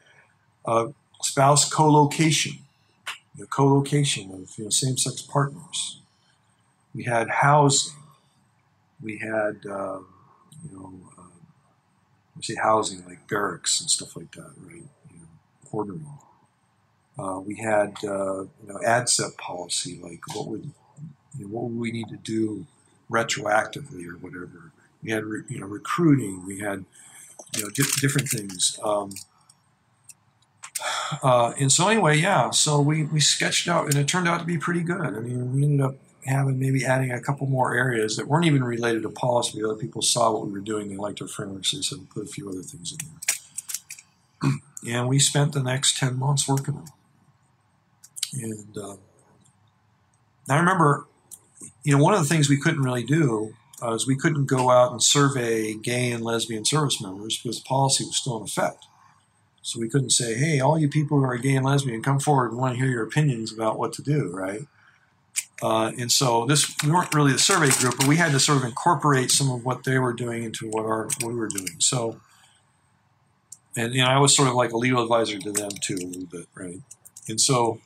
[0.64, 0.88] uh,
[1.22, 2.58] spouse co-location,
[3.38, 6.00] the co-location of you know same-sex partners.
[6.94, 7.94] We had housing.
[9.02, 10.00] We had uh,
[10.64, 11.22] you know, uh,
[12.40, 14.82] say housing like barracks and stuff like that, right?
[15.10, 15.28] You know,
[15.70, 16.06] quartering.
[17.18, 20.70] Uh, we had uh, you know ADSEP policy, like what would
[21.38, 22.66] you know, what would we need to do
[23.10, 24.72] retroactively or whatever.
[25.02, 26.46] We had re, you know recruiting.
[26.46, 26.84] We had
[27.56, 28.78] you know di- different things.
[28.82, 29.12] Um,
[31.22, 32.50] uh, and so anyway, yeah.
[32.50, 35.00] So we we sketched out, and it turned out to be pretty good.
[35.00, 35.96] I mean, we ended up
[36.28, 39.62] having maybe adding a couple more areas that weren't even related to policy.
[39.62, 42.26] Other people saw what we were doing, they liked our framework, so said put a
[42.26, 42.98] few other things in
[44.42, 44.52] there.
[44.86, 46.90] and we spent the next 10 months working on it.
[48.42, 48.96] And uh,
[50.50, 51.06] I remember,
[51.82, 54.70] you know, one of the things we couldn't really do uh, is we couldn't go
[54.70, 58.86] out and survey gay and lesbian service members because policy was still in effect.
[59.68, 62.52] So we couldn't say, hey, all you people who are gay and lesbian, come forward
[62.52, 64.62] and want to hear your opinions about what to do, right?
[65.60, 68.56] Uh, and so this we weren't really the survey group, but we had to sort
[68.56, 71.76] of incorporate some of what they were doing into what our what we were doing.
[71.80, 72.18] So,
[73.76, 76.06] and you know, I was sort of like a legal advisor to them too, a
[76.06, 76.80] little bit, right?
[77.28, 77.82] And so,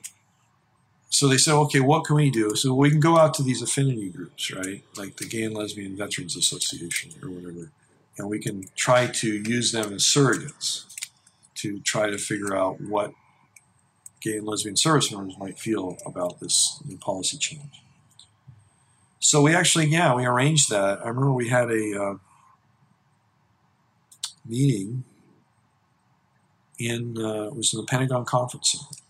[1.11, 2.55] so they said, okay, what can we do?
[2.55, 5.97] So we can go out to these affinity groups, right, like the Gay and Lesbian
[5.97, 7.73] Veterans Association or whatever,
[8.19, 10.92] and we can try to use them as surrogates
[11.63, 13.13] to try to figure out what
[14.21, 17.83] gay and lesbian service members might feel about this new policy change.
[19.19, 21.01] So we actually, yeah, we arranged that.
[21.05, 22.15] I remember we had a uh,
[24.45, 25.05] meeting
[26.79, 29.03] in uh, it was in the Pentagon Conference Center,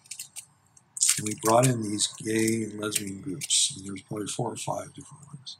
[1.19, 3.75] and we brought in these gay and lesbian groups.
[3.75, 5.57] And there was probably four or five different ones.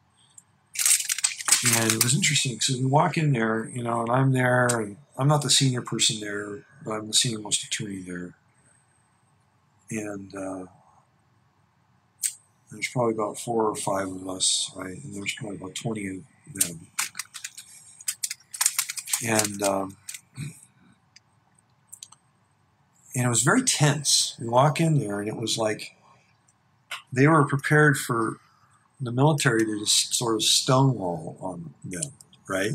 [1.65, 4.97] And it was interesting because we walk in there, you know, and I'm there, and
[5.17, 8.35] I'm not the senior person there, but I'm the senior most attorney there
[9.93, 10.65] and uh,
[12.71, 15.03] there's probably about four or five of us, right?
[15.03, 16.23] And there's probably about 20 of
[16.55, 16.87] them.
[19.25, 19.97] And um,
[23.15, 24.37] and it was very tense.
[24.41, 25.95] We walk in there, and it was like
[27.13, 28.39] they were prepared for
[29.03, 32.13] the military to just sort of stonewall on them,
[32.49, 32.73] right?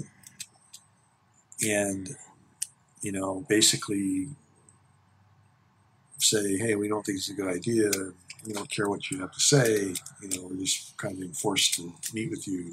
[1.65, 2.15] And
[3.01, 4.27] you know, basically
[6.19, 7.91] say, hey, we don't think it's a good idea.
[8.45, 9.93] We don't care what you have to say.
[10.21, 12.71] You know, we're just kind of being forced to meet with you.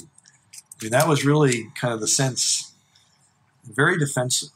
[0.57, 2.73] I mean, that was really kind of the sense,
[3.65, 4.51] very defensive.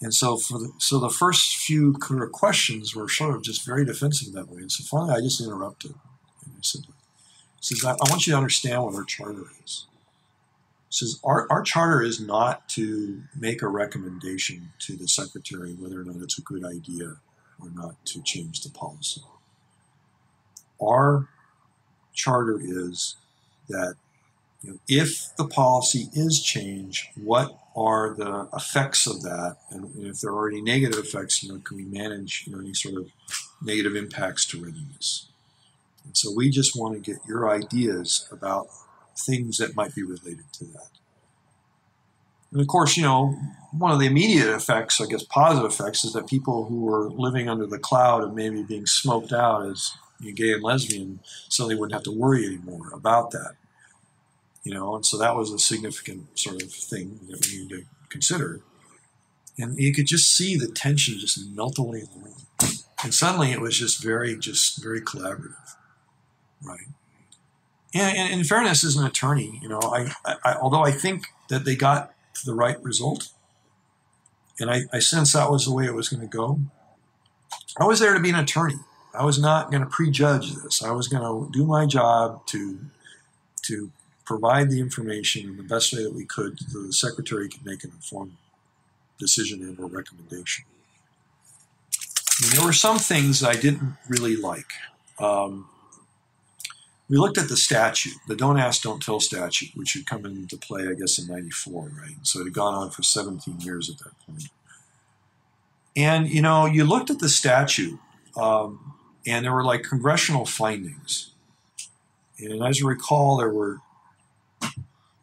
[0.00, 1.92] And so, for the, so the first few
[2.32, 4.62] questions were sort of just very defensive that way.
[4.62, 5.92] And so finally, I just interrupted.
[6.44, 6.82] And I said,
[7.62, 9.86] says, I, I want you to understand what our charter is.
[10.90, 16.04] says our, our charter is not to make a recommendation to the secretary whether or
[16.04, 17.16] not it's a good idea
[17.60, 19.22] or not to change the policy.
[20.82, 21.28] Our
[22.12, 23.16] charter is
[23.68, 23.94] that
[24.62, 29.56] you know, if the policy is changed, what are the effects of that?
[29.70, 32.60] And, and if there are any negative effects, you know, can we manage you know,
[32.60, 33.10] any sort of
[33.62, 35.28] negative impacts to readiness?
[36.04, 38.68] And so we just want to get your ideas about
[39.16, 40.88] things that might be related to that.
[42.50, 43.36] And of course, you know,
[43.72, 47.48] one of the immediate effects, I guess positive effects, is that people who were living
[47.48, 49.92] under the cloud of maybe being smoked out as
[50.34, 53.54] gay and lesbian suddenly wouldn't have to worry anymore about that.
[54.64, 57.82] You know, and so that was a significant sort of thing that we need to
[58.08, 58.60] consider.
[59.58, 62.36] And you could just see the tension just melt away in the room.
[63.02, 65.74] And suddenly it was just very, just very collaborative,
[66.62, 66.86] right?
[67.94, 71.64] And, and in fairness, as an attorney, you know, I, I although I think that
[71.64, 73.28] they got the right result.
[74.58, 76.60] And I, I sensed that was the way it was going to go.
[77.78, 78.78] I was there to be an attorney.
[79.14, 80.82] I was not going to prejudge this.
[80.82, 82.78] I was going to do my job to
[83.62, 83.90] to
[84.24, 87.84] provide the information in the best way that we could so the secretary could make
[87.84, 88.36] an informed
[89.18, 90.64] decision and or recommendation.
[92.40, 94.72] Mean, there were some things I didn't really like.
[95.18, 95.68] Um,
[97.12, 100.56] we looked at the statute, the Don't Ask, Don't Tell statute, which had come into
[100.56, 102.16] play, I guess, in 94, right?
[102.22, 104.48] So it had gone on for 17 years at that point.
[105.94, 107.98] And, you know, you looked at the statute,
[108.34, 108.94] um,
[109.26, 111.32] and there were like congressional findings.
[112.38, 113.80] And as you recall, there were,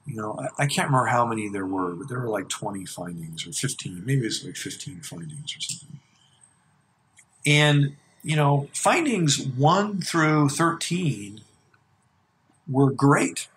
[0.06, 2.86] you know, I, I can't remember how many there were, but there were like 20
[2.86, 6.00] findings or 15, maybe it's like 15 findings or something.
[7.48, 11.42] And, you know, findings 1 through 13
[12.70, 13.48] were great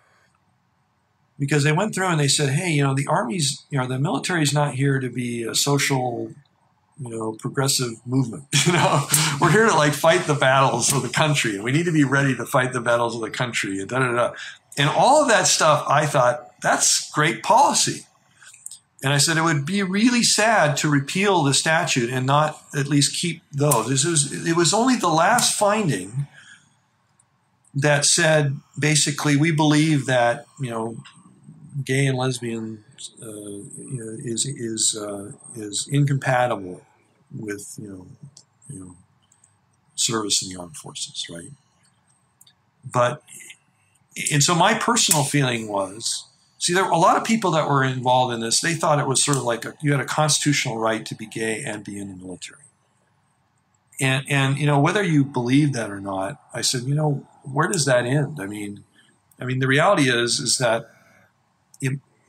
[1.39, 3.99] because they went through and they said, hey, you know, the army's, you know, the
[3.99, 6.31] military's not here to be a social,
[6.99, 8.45] you know, progressive movement.
[8.65, 9.05] You know,
[9.41, 12.05] we're here to like fight the battles of the country, and we need to be
[12.05, 14.33] ready to fight the battles of the country, and da da da.
[14.77, 18.05] And all of that stuff, I thought that's great policy.
[19.03, 22.87] And I said it would be really sad to repeal the statute and not at
[22.87, 23.89] least keep those.
[23.89, 26.27] This was, it was only the last finding
[27.73, 30.97] that said basically we believe that you know
[31.83, 32.83] gay and lesbian
[33.21, 33.59] uh,
[34.23, 36.81] is is uh, is incompatible
[37.35, 38.07] with you know
[38.69, 38.95] you know
[39.95, 41.51] service in the armed forces, right?
[42.91, 43.23] But
[44.31, 46.25] and so my personal feeling was
[46.59, 48.61] see there were a lot of people that were involved in this.
[48.61, 51.25] They thought it was sort of like a, you had a constitutional right to be
[51.25, 52.61] gay and be in the military.
[53.99, 57.67] And and you know whether you believe that or not, I said you know where
[57.67, 58.39] does that end?
[58.39, 58.83] I mean,
[59.39, 60.89] I mean, the reality is is that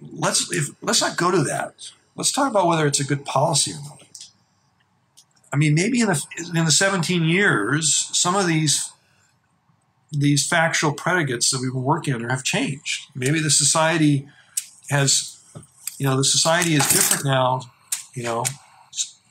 [0.01, 1.91] let's if, let's not go to that.
[2.17, 4.03] Let's talk about whether it's a good policy or not.
[5.53, 6.25] I mean, maybe in the
[6.55, 8.91] in the 17 years, some of these
[10.13, 13.09] these factual predicates that we've been working under have changed.
[13.15, 14.29] Maybe the society
[14.91, 15.41] has,
[15.99, 17.63] you know, the society is different now.
[18.15, 18.45] You know,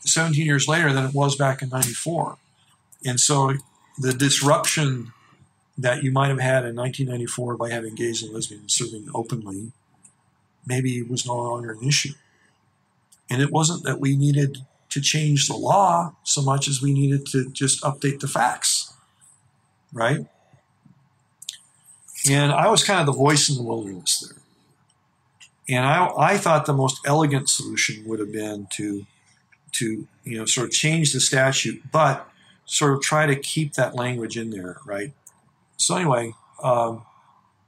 [0.06, 2.38] 17 years later than it was back in 94.
[3.06, 3.54] And so
[3.98, 5.13] the disruption
[5.78, 9.72] that you might have had in 1994 by having gays and lesbians serving openly
[10.66, 12.14] maybe was no longer an issue.
[13.30, 14.60] And it wasn't that we needed
[14.90, 18.94] to change the law so much as we needed to just update the facts,
[19.92, 20.26] right?
[22.30, 24.38] And I was kind of the voice in the wilderness there.
[25.68, 29.06] And I, I thought the most elegant solution would have been to,
[29.74, 32.30] to you know, sort of change the statute, but
[32.66, 35.14] sort of try to keep that language in there, right?
[35.84, 37.04] So anyway, um,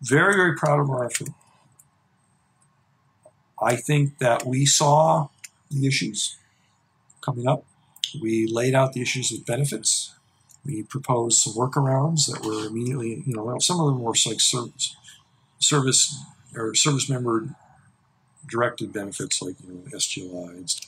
[0.01, 1.29] very, very proud of our effort.
[3.61, 5.27] I think that we saw
[5.69, 6.37] the issues
[7.19, 7.65] coming up.
[8.21, 10.13] We laid out the issues with benefits.
[10.65, 14.95] We proposed some workarounds that were immediately, you know, some of them were like service,
[15.59, 16.17] service
[16.55, 17.49] or service member
[18.47, 20.87] directed benefits like, you know, SGLI.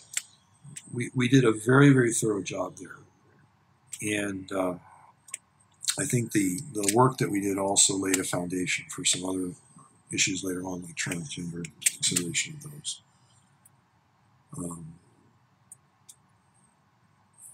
[0.94, 2.96] We, we did a very, very thorough job there.
[4.02, 4.76] And uh,
[6.00, 9.52] I think the, the work that we did also laid a foundation for some other
[10.14, 13.02] issues later on, like transgender consideration of those.
[14.58, 14.94] Um,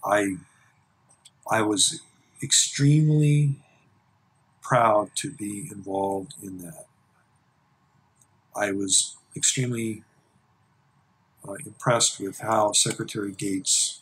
[0.06, 0.38] I
[1.50, 2.02] I was
[2.42, 3.56] extremely
[4.62, 6.86] proud to be involved in that.
[8.56, 10.04] I was extremely
[11.48, 14.02] uh, impressed with how Secretary Gates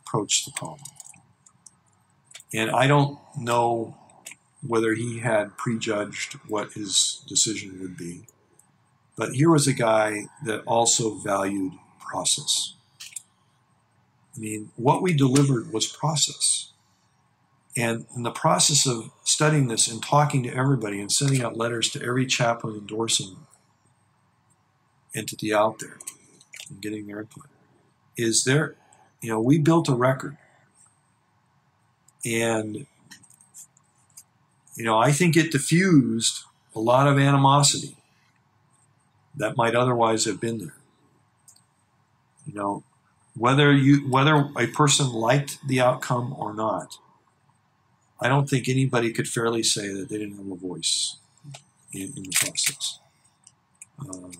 [0.00, 0.88] approached the problem.
[2.54, 3.96] And I don't know
[4.66, 8.22] whether he had prejudged what his decision would be.
[9.16, 12.74] But here was a guy that also valued process.
[14.36, 16.72] I mean, what we delivered was process.
[17.76, 21.88] And in the process of studying this and talking to everybody and sending out letters
[21.90, 23.36] to every chaplain endorsing
[25.14, 25.98] entity out there
[26.68, 27.46] and getting their input,
[28.16, 28.76] is there,
[29.20, 30.36] you know, we built a record.
[32.24, 32.86] And,
[34.76, 37.96] you know, I think it diffused a lot of animosity
[39.36, 40.76] that might otherwise have been there.
[42.46, 42.84] You know,
[43.34, 46.98] whether you whether a person liked the outcome or not,
[48.20, 51.16] I don't think anybody could fairly say that they didn't have a voice
[51.92, 52.98] in, in the process.
[53.98, 54.32] Um,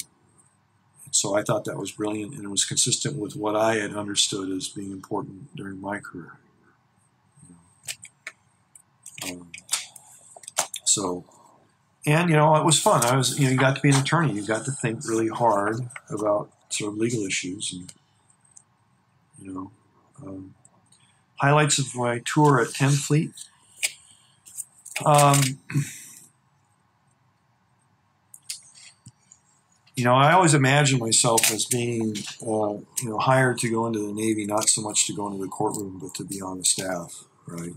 [1.11, 4.51] so I thought that was brilliant, and it was consistent with what I had understood
[4.51, 6.39] as being important during my career.
[9.25, 9.51] Um,
[10.85, 11.25] so,
[12.07, 13.05] and you know, it was fun.
[13.05, 14.33] I was, you know, you got to be an attorney.
[14.33, 15.77] You got to think really hard
[16.11, 17.93] about sort of legal issues, and
[19.41, 19.71] you know,
[20.23, 20.55] um,
[21.37, 23.33] highlights of my tour at 10 Fleet.
[25.05, 25.41] Um,
[29.97, 33.99] you know, I always imagine myself as being, uh, you know, hired to go into
[33.99, 36.65] the Navy, not so much to go into the courtroom, but to be on the
[36.65, 37.75] staff, right?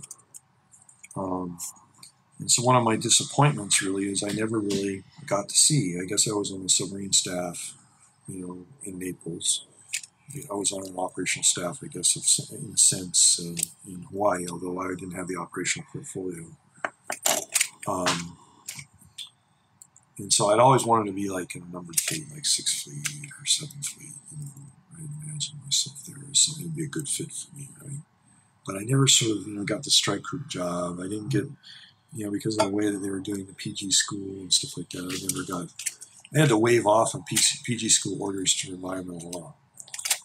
[1.16, 1.57] Um,
[2.39, 5.97] And so one of my disappointments really is I never really got to see.
[6.01, 7.74] I guess I was on the submarine staff,
[8.28, 9.66] you know, in Naples.
[10.51, 12.16] I was on an operational staff, I guess,
[12.51, 13.55] in a sense, uh,
[13.89, 16.45] in Hawaii, although I didn't have the operational portfolio.
[17.88, 18.38] Um,
[20.18, 23.30] and so I'd always wanted to be like in a numbered fleet, like Sixth Fleet
[23.39, 24.16] or Seventh Fleet.
[24.32, 24.51] You know,
[24.93, 28.01] I imagined myself there something to be a good fit for me, right?
[28.66, 30.99] But I never sort of, you know, got the strike group job.
[30.99, 31.45] I didn't get,
[32.13, 34.78] you know, because of the way that they were doing the PG school and stuff
[34.78, 35.03] like that.
[35.03, 35.74] I never got.
[36.34, 39.53] I had to wave off on PG school orders to environmental law.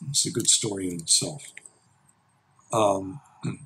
[0.09, 1.53] It's a good story in itself.
[2.73, 3.21] Um,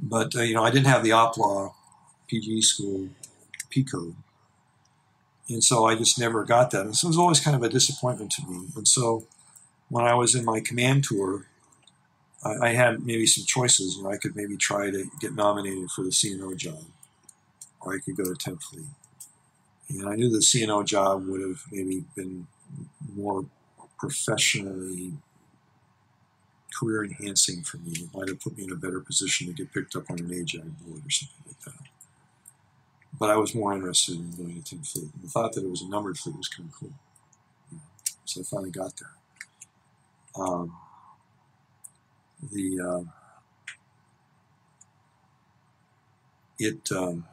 [0.00, 1.74] but uh, you know, I didn't have the op law,
[2.28, 3.10] PG school
[3.70, 4.14] P code,
[5.48, 6.86] and so I just never got that.
[6.86, 8.68] And so it was always kind of a disappointment to me.
[8.76, 9.26] And so
[9.88, 11.46] when I was in my command tour,
[12.44, 13.96] I, I had maybe some choices.
[13.96, 16.84] You know, I could maybe try to get nominated for the CNO job,
[17.80, 18.86] or I could go to 10th Fleet.
[19.90, 22.46] And I knew the CNO job would have maybe been
[23.14, 23.44] more
[23.98, 25.12] professionally
[26.74, 27.92] career enhancing for me.
[27.92, 30.28] It might have put me in a better position to get picked up on an
[30.28, 31.88] AJAG board or something like that.
[33.18, 35.10] But I was more interested in going to 10th Fleet.
[35.14, 36.92] And the thought that it was a numbered fleet was kind of cool.
[38.24, 39.12] So I finally got there.
[40.36, 40.74] Um,
[42.52, 43.10] the uh,
[46.58, 47.26] it um,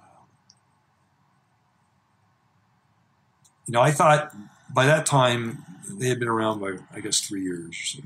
[3.68, 4.34] you know I thought
[4.74, 8.00] by that time they had been around by I guess three years or so.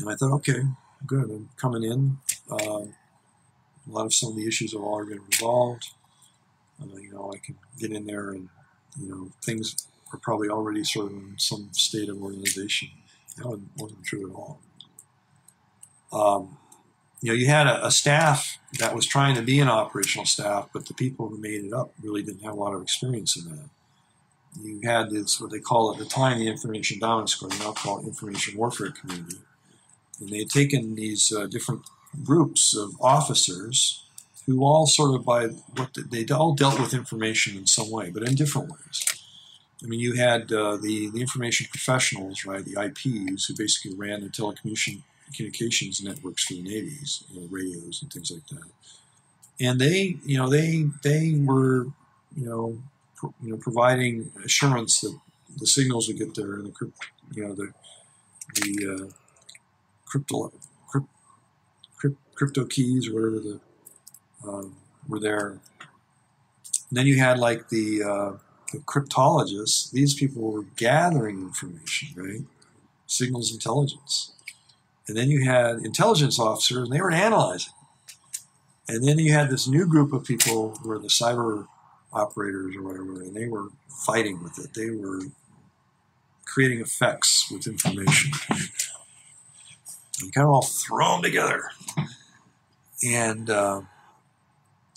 [0.00, 0.62] And I thought, okay,
[1.06, 1.30] good.
[1.30, 2.18] I'm coming in.
[2.50, 2.86] Uh,
[3.86, 5.90] a lot of some of the issues have already been resolved.
[6.80, 8.48] Uh, you know, I can get in there and,
[8.98, 12.88] you know, things are probably already sort of in some state of organization.
[13.36, 14.60] That wasn't true at all.
[16.12, 16.56] Um,
[17.20, 20.68] you know, you had a, a, staff that was trying to be an operational staff,
[20.72, 23.50] but the people who made it up really didn't have a lot of experience in
[23.50, 23.68] that.
[24.60, 28.06] You had this, what they call at the time, the Information Dominance Squad, now called
[28.06, 29.38] Information Warfare Community
[30.20, 31.82] and they had taken these uh, different
[32.22, 34.04] groups of officers
[34.46, 38.22] who all sort of by what they all dealt with information in some way, but
[38.22, 39.04] in different ways.
[39.82, 42.64] I mean, you had uh, the the information professionals, right?
[42.64, 44.28] The IPs who basically ran the
[45.32, 48.68] telecommunications networks for the navies, you know, radios and things like that.
[49.60, 51.86] And they, you know, they they were,
[52.36, 52.78] you know,
[53.42, 55.18] you know, providing assurance that
[55.58, 56.92] the signals would get there and the,
[57.34, 57.72] you know, the
[58.54, 59.06] the uh,
[60.06, 60.52] crypto,
[60.88, 61.08] crypt,
[61.96, 63.60] crypt, crypto keys or whatever the
[64.46, 64.76] um,
[65.08, 65.60] were there.
[66.88, 68.32] And then you had like the, uh,
[68.72, 69.90] the cryptologists.
[69.92, 72.40] These people were gathering information, right?
[73.06, 74.32] Signals intelligence.
[75.10, 77.72] And then you had intelligence officers, and they were analyzing.
[78.86, 81.66] And then you had this new group of people who were the cyber
[82.12, 83.70] operators or whatever, and they were
[84.06, 84.74] fighting with it.
[84.74, 85.22] They were
[86.44, 88.30] creating effects with information
[90.22, 91.70] and kind of all thrown together.
[93.04, 93.80] And uh,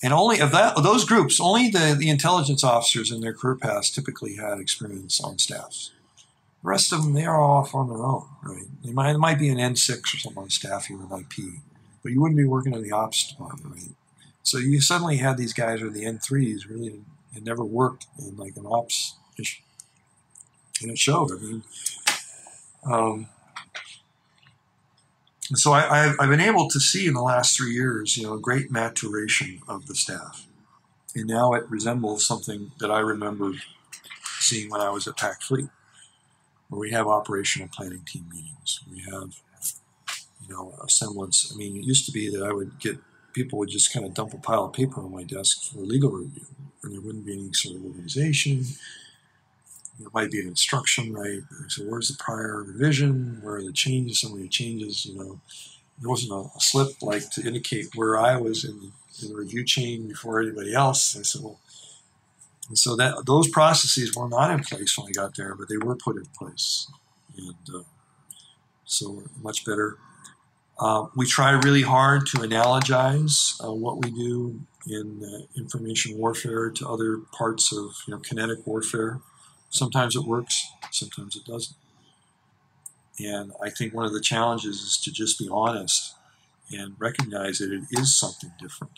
[0.04, 3.56] and only of that of those groups, only the, the intelligence officers in their career
[3.56, 5.92] paths typically had experience on staffs.
[6.64, 8.66] The rest of them, they are off on their own, right?
[8.84, 11.62] They might, it might be an N6 or something on staff here with IP,
[12.02, 13.96] but you wouldn't be working in the ops department, right?
[14.44, 17.02] So you suddenly had these guys with the N3s really
[17.34, 19.62] had never worked in like an ops issue.
[20.82, 21.32] And it showed.
[21.32, 21.64] I mean,
[22.86, 23.28] um,
[25.56, 28.40] so I, have been able to see in the last three years, you know, a
[28.40, 30.46] great maturation of the staff.
[31.16, 33.52] And now it resembles something that I remember
[34.40, 35.70] seeing when I was at PAC Fleet,
[36.74, 38.82] where we have operational planning team meetings.
[38.92, 39.36] We have,
[40.42, 41.52] you know, a semblance.
[41.54, 42.98] I mean, it used to be that I would get
[43.34, 46.12] people would just kind of dump a pile of paper on my desk for legal
[46.12, 46.46] review,
[46.84, 48.66] and there wouldn't be any sort of organization
[50.00, 51.42] there might be an instruction, right?
[51.68, 53.40] So where's the prior revision?
[53.42, 54.22] Where are the changes?
[54.22, 55.40] Some of the changes, you know,
[56.00, 60.08] there wasn't a, slip like to indicate where I was in, in, the review chain
[60.08, 61.18] before anybody else.
[61.18, 61.60] I said, well,
[62.74, 65.78] and so that those processes were not in place when I got there, but they
[65.78, 66.92] were put in place,
[67.38, 67.84] and uh,
[68.84, 70.00] so much better.
[70.80, 76.72] Uh, we try really hard to analogize uh, what we do in uh, information warfare
[76.72, 79.20] to other parts of you know kinetic warfare.
[79.70, 81.78] Sometimes it works, sometimes it doesn't.
[83.20, 86.16] And I think one of the challenges is to just be honest
[86.72, 88.98] and recognize that it is something different.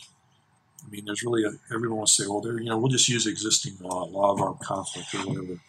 [0.85, 3.25] I mean, there's really a, everyone will say, well, there, you know, we'll just use
[3.25, 5.59] existing law, law of armed conflict or whatever.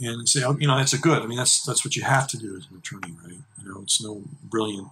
[0.00, 1.22] And say, oh, you know, that's a good.
[1.22, 3.38] I mean, that's that's what you have to do as an attorney, right?
[3.62, 4.88] You know, it's no brilliant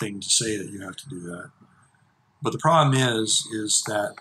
[0.00, 1.50] thing to say that you have to do that.
[2.42, 4.14] but the problem is, is that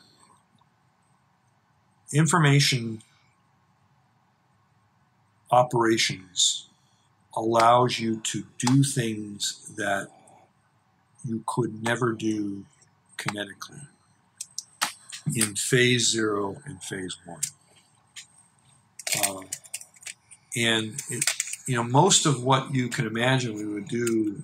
[2.14, 3.01] information
[5.51, 6.68] operations
[7.36, 10.10] allows you to do things that
[11.26, 12.65] you could never do
[13.17, 13.88] kinetically
[15.36, 17.41] in phase zero and phase one.
[19.17, 19.41] Uh,
[20.55, 21.26] and it,
[21.67, 24.41] you know, most of what you can imagine we would do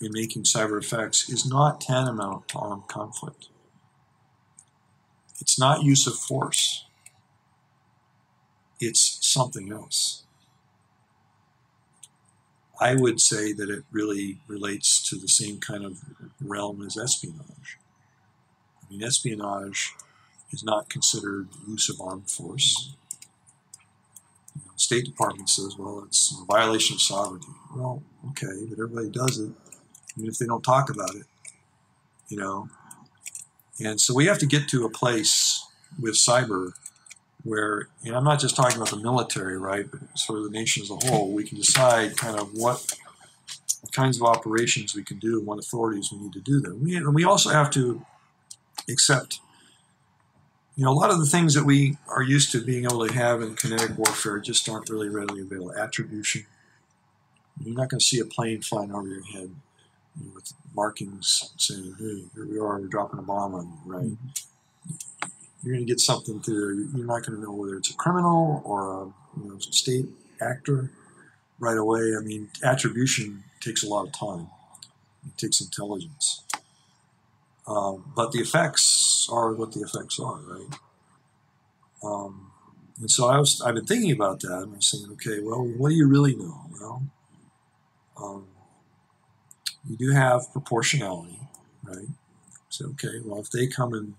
[0.00, 3.48] in making cyber effects is not tantamount to armed conflict.
[5.40, 6.86] It's not use of force.
[8.80, 10.23] It's something else.
[12.84, 16.02] I would say that it really relates to the same kind of
[16.38, 17.78] realm as espionage.
[18.82, 19.94] I mean, espionage
[20.50, 22.94] is not considered use of armed force.
[24.54, 27.48] You know, State Department says, well, it's a violation of sovereignty.
[27.74, 29.52] Well, okay, but everybody does it,
[30.18, 31.24] even if they don't talk about it.
[32.28, 32.68] You know,
[33.80, 35.66] and so we have to get to a place
[35.98, 36.72] with cyber
[37.44, 40.82] where, and I'm not just talking about the military, right, but sort of the nation
[40.82, 42.84] as a whole, we can decide kind of what
[43.92, 46.84] kinds of operations we can do and what authorities we need to do them.
[46.86, 48.04] And we also have to
[48.90, 49.40] accept,
[50.74, 53.12] you know, a lot of the things that we are used to being able to
[53.12, 55.74] have in kinetic warfare just aren't really readily available.
[55.76, 56.46] Attribution.
[57.62, 59.50] You're not going to see a plane flying over your head
[60.18, 63.92] you know, with markings saying, hey, here we are, we're dropping a bomb on you,
[63.92, 64.04] right?
[64.04, 65.28] Mm-hmm.
[65.64, 68.62] You're going to get something through You're not going to know whether it's a criminal
[68.64, 69.04] or a
[69.40, 70.06] you know, state
[70.40, 70.90] actor
[71.58, 72.14] right away.
[72.18, 74.48] I mean, attribution takes a lot of time.
[75.26, 76.44] It takes intelligence.
[77.66, 80.78] Um, but the effects are what the effects are, right?
[82.02, 82.50] Um,
[83.00, 85.88] and so I was, I've been thinking about that, and I'm saying, okay, well, what
[85.88, 86.60] do you really know?
[86.72, 87.02] Well,
[88.20, 88.46] um,
[89.88, 91.40] you do have proportionality,
[91.82, 92.08] right?
[92.68, 94.14] So, okay, well, if they come and,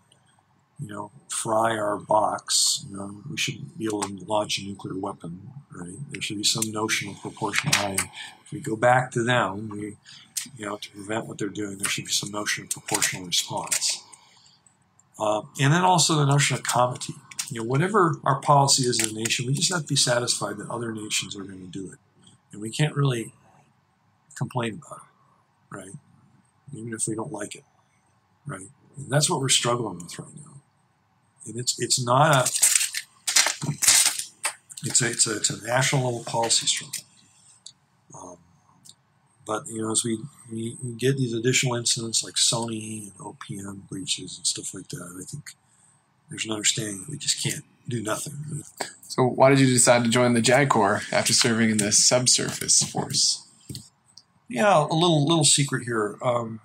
[0.79, 4.97] you know, fry our box, you know, we should be able to launch a nuclear
[4.97, 5.95] weapon, right?
[6.11, 8.09] There should be some notion of proportionality.
[8.43, 9.97] If we go back to them, we,
[10.57, 14.03] you know, to prevent what they're doing, there should be some notion of proportional response.
[15.17, 17.13] Uh, and then also the notion of comity.
[17.49, 20.57] You know, whatever our policy is as a nation, we just have to be satisfied
[20.57, 21.99] that other nations are going to do it.
[22.51, 23.33] And we can't really
[24.35, 25.15] complain about it
[25.75, 25.91] right?
[26.73, 27.63] Even if we don't like it,
[28.45, 28.67] right?
[28.97, 30.54] And that's what we're struggling with right now.
[31.45, 32.51] And it's it's not a
[34.85, 37.03] it's a it's a, it's a national level policy struggle.
[38.13, 38.37] Um,
[39.45, 40.19] but you know, as we,
[40.51, 45.17] we, we get these additional incidents like Sony and OPM breaches and stuff like that,
[45.21, 45.43] I think
[46.29, 48.63] there's an understanding that we just can't do nothing.
[49.03, 52.83] So, why did you decide to join the JAG Corps after serving in the subsurface
[52.83, 53.47] force?
[54.47, 56.17] Yeah, a little little secret here.
[56.21, 56.59] Um,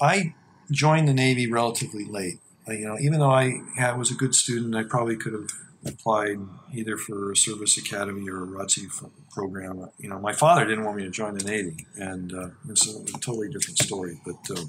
[0.00, 0.34] I
[0.70, 2.38] joined the Navy relatively late.
[2.68, 3.60] You know, even though I
[3.96, 5.48] was a good student, I probably could have
[5.84, 6.38] applied
[6.72, 8.88] either for a service academy or a ROTC
[9.30, 9.88] program.
[9.98, 13.04] You know, my father didn't want me to join the Navy, and uh, it's a,
[13.18, 14.20] totally different story.
[14.24, 14.64] But uh,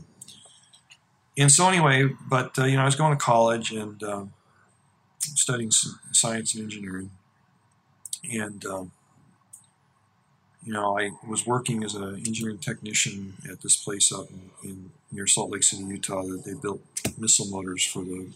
[1.37, 4.33] and so anyway, but uh, you know, I was going to college and um,
[5.19, 5.69] studying
[6.11, 7.11] science and engineering,
[8.31, 8.91] and um,
[10.66, 14.91] you know, I was working as an engineering technician at this place up in, in,
[15.11, 16.82] near Salt Lake City, Utah, that they built
[17.18, 18.30] missile motors for the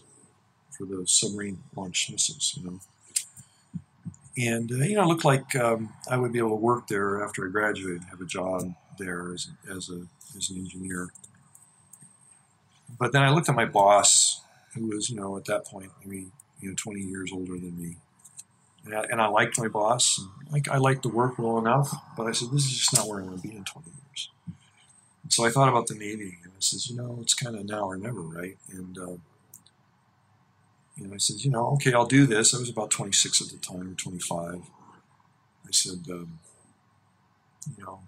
[0.70, 2.56] for the submarine launched missiles.
[2.56, 2.80] You know,
[4.36, 7.24] and uh, you know, it looked like um, I would be able to work there
[7.24, 10.02] after I graduated, have a job there as as a
[10.36, 11.08] as an engineer.
[12.98, 14.42] But then I looked at my boss,
[14.74, 16.26] who was you know at that point maybe
[16.60, 17.96] you know 20 years older than me,
[18.90, 20.18] and I, and I liked my boss.
[20.18, 23.06] And like I liked the work well enough, but I said, this is just not
[23.06, 24.30] where I want to be in 20 years.
[25.22, 27.64] And so I thought about the Navy, and I says, you know, it's kind of
[27.66, 28.56] now or never, right?
[28.72, 29.16] And uh,
[31.06, 32.54] know, I said, you know, okay, I'll do this.
[32.54, 34.54] I was about 26 at the time, or 25.
[34.54, 36.38] I said, um,
[37.76, 38.00] you know,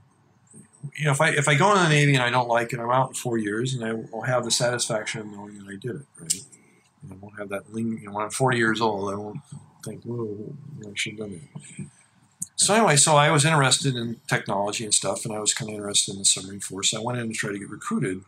[0.97, 2.81] you know, if I if I go in the Navy and I don't like it,
[2.81, 5.76] I'm out in four years, and I will have the satisfaction of knowing that I
[5.76, 6.43] did it, right?
[7.03, 9.41] And I won't have that ling- you know, when I'm 40 years old, I won't
[9.85, 11.41] think, whoa, I should have done
[11.78, 11.87] it.
[12.57, 15.76] So anyway, so I was interested in technology and stuff, and I was kind of
[15.76, 16.93] interested in the submarine force.
[16.93, 18.22] I went in to try to get recruited,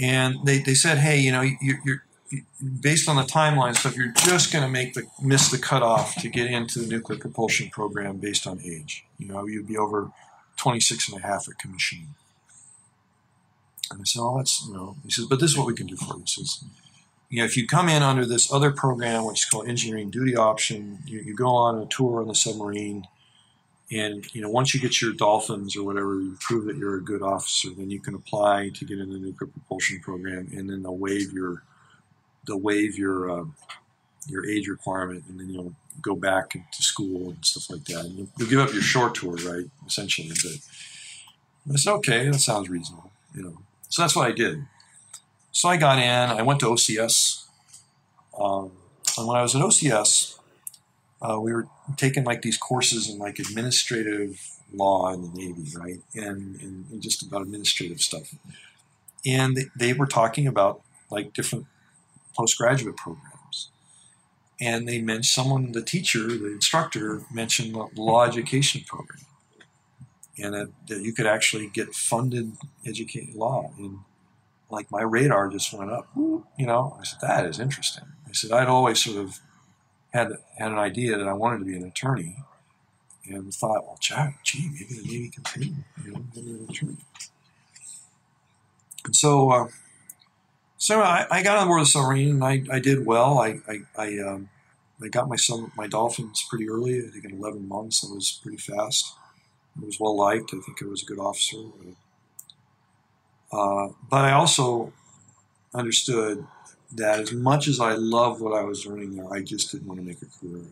[0.00, 2.04] and they, they said, hey, you know, you're, you're
[2.80, 6.28] based on the timeline stuff, you're just going to make the miss the cutoff to
[6.28, 9.04] get into the nuclear propulsion program based on age.
[9.18, 10.10] You know, you'd be over
[10.56, 12.14] 26 and a half at commissioning.
[13.90, 15.86] And I said, oh, that's, you know, he says, but this is what we can
[15.86, 16.20] do for you.
[16.20, 16.64] He says,
[17.32, 20.36] you know, if you come in under this other program, which is called engineering duty
[20.36, 23.06] option, you, you go on a tour on the submarine,
[23.90, 27.02] And you know, once you get your dolphins or whatever, you prove that you're a
[27.02, 30.82] good officer, then you can apply to get in the nuclear propulsion program, and then
[30.82, 31.62] they'll waive your
[32.46, 33.44] they'll waive your uh,
[34.26, 38.06] your age requirement, and then you'll go back to school and stuff like that.
[38.06, 39.66] And you'll, you'll give up your short tour, right?
[39.86, 40.28] Essentially,
[41.66, 43.58] but I said, okay, that sounds reasonable, you know.
[43.90, 44.64] So that's what I did.
[45.52, 46.38] So I got in.
[46.38, 47.44] I went to OCS,
[48.38, 48.72] um,
[49.18, 50.38] and when I was at OCS,
[51.20, 54.40] uh, we were taking like these courses in like administrative
[54.72, 58.34] law in the Navy, right, and, and, and just about administrative stuff.
[59.24, 61.66] And they, they were talking about like different
[62.36, 63.68] postgraduate programs.
[64.60, 69.24] And they mentioned someone, the teacher, the instructor, mentioned the law education program,
[70.38, 72.52] and that, that you could actually get funded
[72.86, 73.72] educate law.
[73.76, 73.98] And
[74.72, 76.08] like my radar just went up.
[76.16, 78.04] You know, I said that is interesting.
[78.28, 79.38] I said I'd always sort of
[80.12, 82.36] had had an idea that I wanted to be an attorney,
[83.26, 86.96] and thought, well, gee, maybe the Navy can pay me, you know, maybe an attorney.
[89.04, 89.50] And so.
[89.50, 89.68] Uh,
[90.78, 93.38] so I, I, got on board the submarine and I, I did well.
[93.38, 94.48] I I, I, um,
[95.00, 95.36] I got my
[95.76, 96.98] my dolphins pretty early.
[96.98, 99.14] I think in 11 months, I was pretty fast.
[99.80, 100.52] I was well liked.
[100.52, 101.58] I think I was a good officer.
[103.52, 104.92] Uh, but I also
[105.74, 106.46] understood
[106.92, 110.00] that as much as I loved what I was learning there, I just didn't want
[110.00, 110.64] to make a career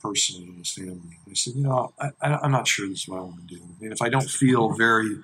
[0.00, 1.18] personally in this family.
[1.30, 2.10] I said, you know, I,
[2.44, 3.62] am not sure this is what I want to do.
[3.80, 5.18] Mean, if I don't feel very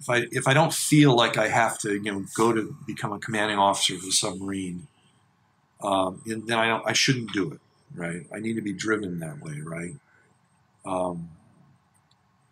[0.00, 3.12] if I if I don't feel like I have to, you know, go to become
[3.12, 4.86] a commanding officer of a submarine,
[5.82, 7.60] um, then I I shouldn't do it,
[7.94, 8.26] right?
[8.34, 9.94] I need to be driven that way, right?
[10.86, 11.30] Um,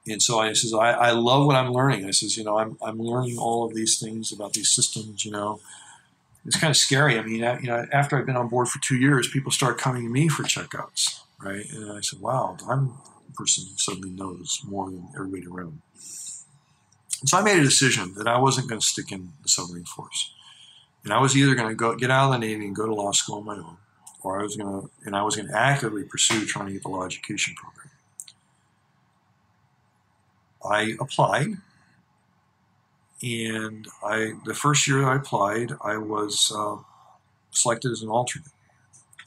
[0.09, 2.05] and so I says, I, I love what I'm learning.
[2.05, 5.25] I says, you know, I'm I'm learning all of these things about these systems.
[5.25, 5.61] You know,
[6.45, 7.19] it's kind of scary.
[7.19, 9.79] I mean, I, you know, after I've been on board for two years, people start
[9.79, 11.67] coming to me for checkouts, right?
[11.73, 12.95] And I said, wow, I'm
[13.29, 15.83] a person who suddenly knows more than everybody around.
[17.25, 20.33] So I made a decision that I wasn't going to stick in the submarine force,
[21.03, 22.95] and I was either going to go get out of the Navy and go to
[22.95, 23.79] law school on my own,
[24.23, 26.83] or I was going to and I was going to actively pursue trying to get
[26.83, 27.86] the law education program.
[30.71, 31.59] I applied,
[33.23, 36.77] and I the first year I applied, I was uh,
[37.51, 38.51] selected as an alternate.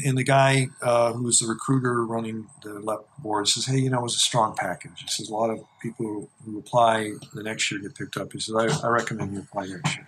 [0.05, 3.89] And the guy uh, who was the recruiter running the LEP board says, "Hey, you
[3.89, 7.43] know, it was a strong package." He says a lot of people who apply the
[7.43, 8.31] next year get picked up.
[8.31, 10.07] He says, "I, I recommend you apply next year."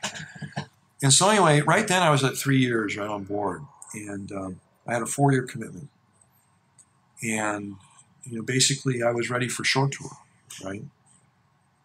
[1.03, 3.63] And so anyway, right then I was at three years right on board,
[3.93, 5.89] and um, I had a four-year commitment,
[7.21, 7.75] and
[8.23, 10.11] you know, basically I was ready for short tour,
[10.63, 10.83] right?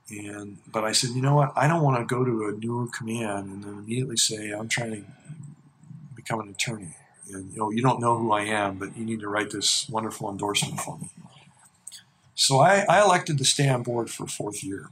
[0.09, 1.53] And but I said, you know what?
[1.57, 4.93] I don't want to go to a newer command and then immediately say I'm trying
[4.93, 5.05] to
[6.15, 6.95] become an attorney
[7.33, 9.89] and you know you don't know who I am, but you need to write this
[9.89, 11.11] wonderful endorsement for me.
[12.35, 14.91] So I, I elected to stay on board for a fourth year,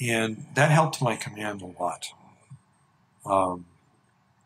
[0.00, 2.08] and that helped my command a lot.
[3.24, 3.66] Um,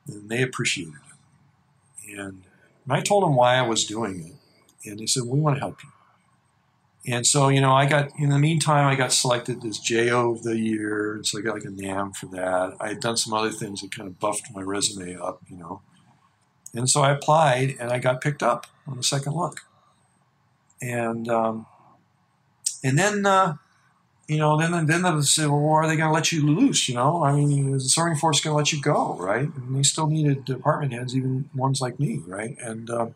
[0.06, 2.18] and they appreciated it.
[2.18, 2.42] And,
[2.84, 4.26] and I told them why I was doing
[4.84, 5.91] it, and they said, "We want to help you."
[7.06, 10.44] And so, you know, I got, in the meantime, I got selected as JO of
[10.44, 11.16] the year.
[11.16, 12.76] And so I got like a NAM for that.
[12.80, 15.82] I had done some other things that kind of buffed my resume up, you know.
[16.74, 19.62] And so I applied and I got picked up on the second look.
[20.80, 21.66] And um,
[22.82, 23.56] and then uh,
[24.26, 26.88] you know then then they said, well, are they going to let you loose?
[26.88, 29.48] You know, I mean, the serving force going to let you go, right?
[29.54, 32.56] And they still needed department heads, even ones like me, right?
[32.58, 33.06] And uh,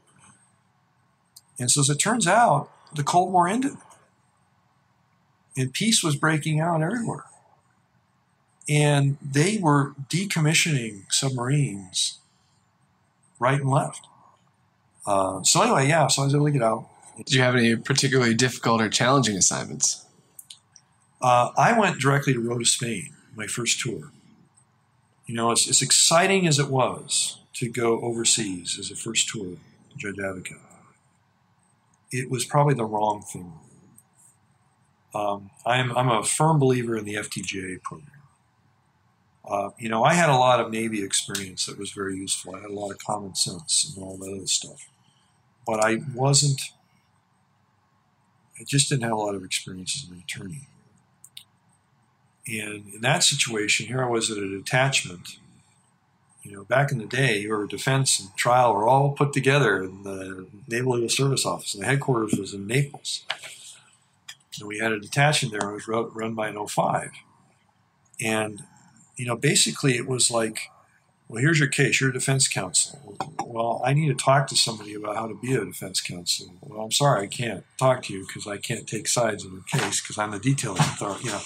[1.58, 3.76] and so as it turns out, the Cold War ended,
[5.56, 7.24] and peace was breaking out everywhere.
[8.68, 12.18] And they were decommissioning submarines
[13.38, 14.08] right and left.
[15.06, 16.88] Uh, so anyway, yeah, so I was able to get out.
[17.16, 20.04] Did you have any particularly difficult or challenging assignments?
[21.22, 24.10] Uh, I went directly to Rota, Spain, my first tour.
[25.26, 29.56] You know, as, as exciting as it was to go overseas as a first tour,
[29.90, 30.58] to Judge Advocate,
[32.16, 33.52] it was probably the wrong thing.
[35.14, 38.10] Um, I'm, I'm a firm believer in the FTJ program.
[39.48, 42.56] Uh, you know, I had a lot of Navy experience that was very useful.
[42.56, 44.88] I had a lot of common sense and all that other stuff.
[45.66, 46.60] But I wasn't,
[48.60, 50.68] I just didn't have a lot of experience as an attorney.
[52.48, 55.38] And in that situation, here I was at a detachment.
[56.46, 60.04] You know, back in the day, your defense and trial were all put together in
[60.04, 63.24] the Naval Legal Service Office, and the headquarters was in Naples.
[64.58, 65.68] And we had a detachment there.
[65.68, 67.10] It was run by an 05.
[68.20, 68.62] And
[69.16, 70.70] you know, basically it was like
[71.28, 72.00] well, here's your case.
[72.00, 73.16] You're a defense counsel.
[73.44, 76.52] Well, I need to talk to somebody about how to be a defense counsel.
[76.60, 79.78] Well, I'm sorry, I can't talk to you because I can't take sides in the
[79.78, 81.24] case because I'm the detailing authority.
[81.24, 81.40] You know.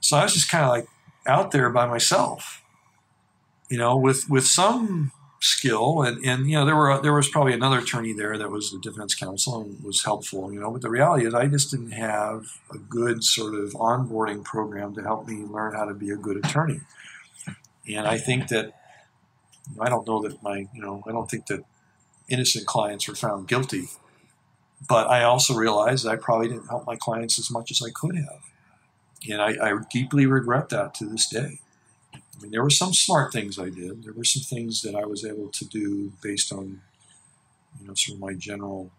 [0.00, 0.86] So I was just kind of like
[1.26, 2.62] out there by myself,
[3.68, 6.02] you know, with with some skill.
[6.02, 8.78] And, and you know there were there was probably another attorney there that was the
[8.78, 12.44] defense counsel and was helpful you know but the reality is i just didn't have
[12.70, 16.36] a good sort of onboarding program to help me learn how to be a good
[16.36, 16.80] attorney.
[17.88, 18.74] And I think that
[19.80, 21.64] I don't know that my you know I don't think that
[22.28, 23.88] innocent clients were found guilty,
[24.88, 28.16] but I also realized I probably didn't help my clients as much as I could
[28.16, 28.49] have,
[29.28, 31.60] and I, I deeply regret that to this day.
[32.14, 34.04] I mean, there were some smart things I did.
[34.04, 36.80] There were some things that I was able to do based on,
[37.80, 38.90] you know, sort of my general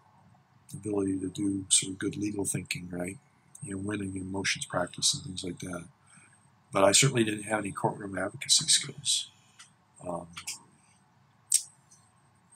[0.73, 3.17] ability to do sort of good legal thinking, right?
[3.63, 5.85] You know, winning in motions practice and things like that
[6.71, 9.29] but I certainly didn't have any courtroom advocacy skills.
[10.07, 10.27] Um,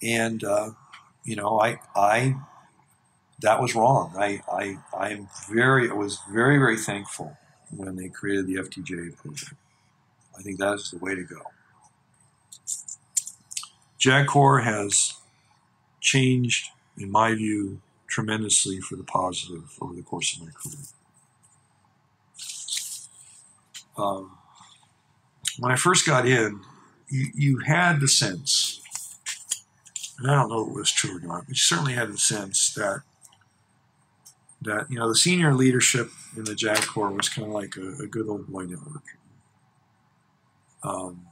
[0.01, 0.72] and uh,
[1.24, 2.36] you know, I, I,
[3.41, 4.13] that was wrong.
[4.18, 7.38] I, I, I am very, I was very, very thankful
[7.76, 9.57] when they created the FTJ program.
[10.38, 11.41] I think that is the way to go.
[13.97, 15.13] JAG Corps has
[16.01, 20.86] changed, in my view, tremendously for the positive over the course of my career.
[23.97, 24.38] Um,
[25.57, 26.61] when I first got in,
[27.09, 28.82] you, you had the sense,
[30.20, 32.18] and I don't know if it was true or not, but you certainly had the
[32.18, 33.01] sense that
[34.61, 38.03] that you know the senior leadership in the JAG Corps was kind of like a,
[38.03, 39.17] a good old boy network.
[40.83, 41.25] Um,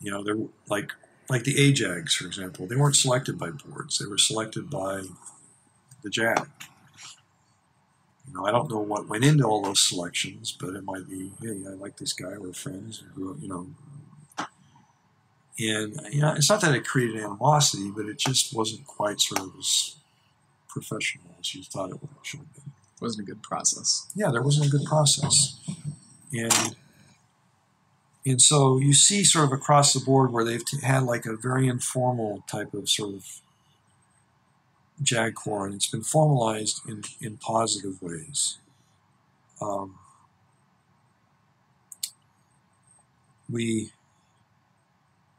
[0.00, 0.38] you know, they're
[0.68, 0.92] like
[1.28, 2.66] like the AJAGs, for example.
[2.66, 5.02] They weren't selected by boards; they were selected by
[6.02, 6.48] the JAG.
[8.26, 11.32] You know, I don't know what went into all those selections, but it might be,
[11.40, 13.66] hey, I like this guy, we're friends, and grew up you know.
[15.60, 19.40] And you know, it's not that it created animosity, but it just wasn't quite sort
[19.40, 19.96] of as
[20.68, 22.72] professional as you thought it should have been.
[23.00, 24.10] Wasn't a good process.
[24.14, 25.58] Yeah, there wasn't a good process,
[26.32, 26.74] and
[28.26, 31.68] and so you see sort of across the board where they've had like a very
[31.68, 33.40] informal type of sort of
[35.02, 38.58] JAG Corps, and it's been formalized in, in positive ways.
[39.60, 39.98] Um,
[43.50, 43.90] we,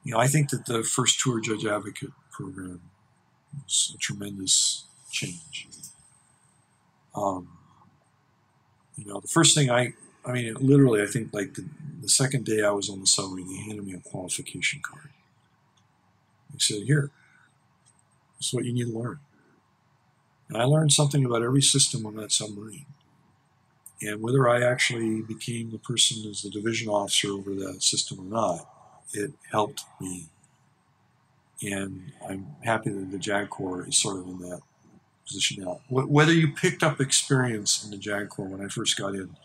[0.04, 2.82] you know, I think that the first tour judge advocate program
[3.64, 5.68] was a tremendous change.
[7.16, 7.50] Um,
[8.98, 9.94] you know, the first thing I,
[10.26, 11.66] I mean, literally, I think like the,
[12.02, 15.10] the second day I was on the submarine, they handed me a qualification card.
[16.52, 17.12] They said, here,
[18.38, 19.20] this is what you need to learn.
[20.50, 22.86] And I learned something about every system on that submarine.
[24.02, 28.24] And whether I actually became the person as the division officer over that system or
[28.24, 28.68] not,
[29.14, 30.28] it helped me.
[31.62, 34.62] And I'm happy that the JAG Corps is sort of in that
[35.30, 35.80] position now.
[35.90, 39.36] Whether you picked up experience in the JAG Corps when I first got in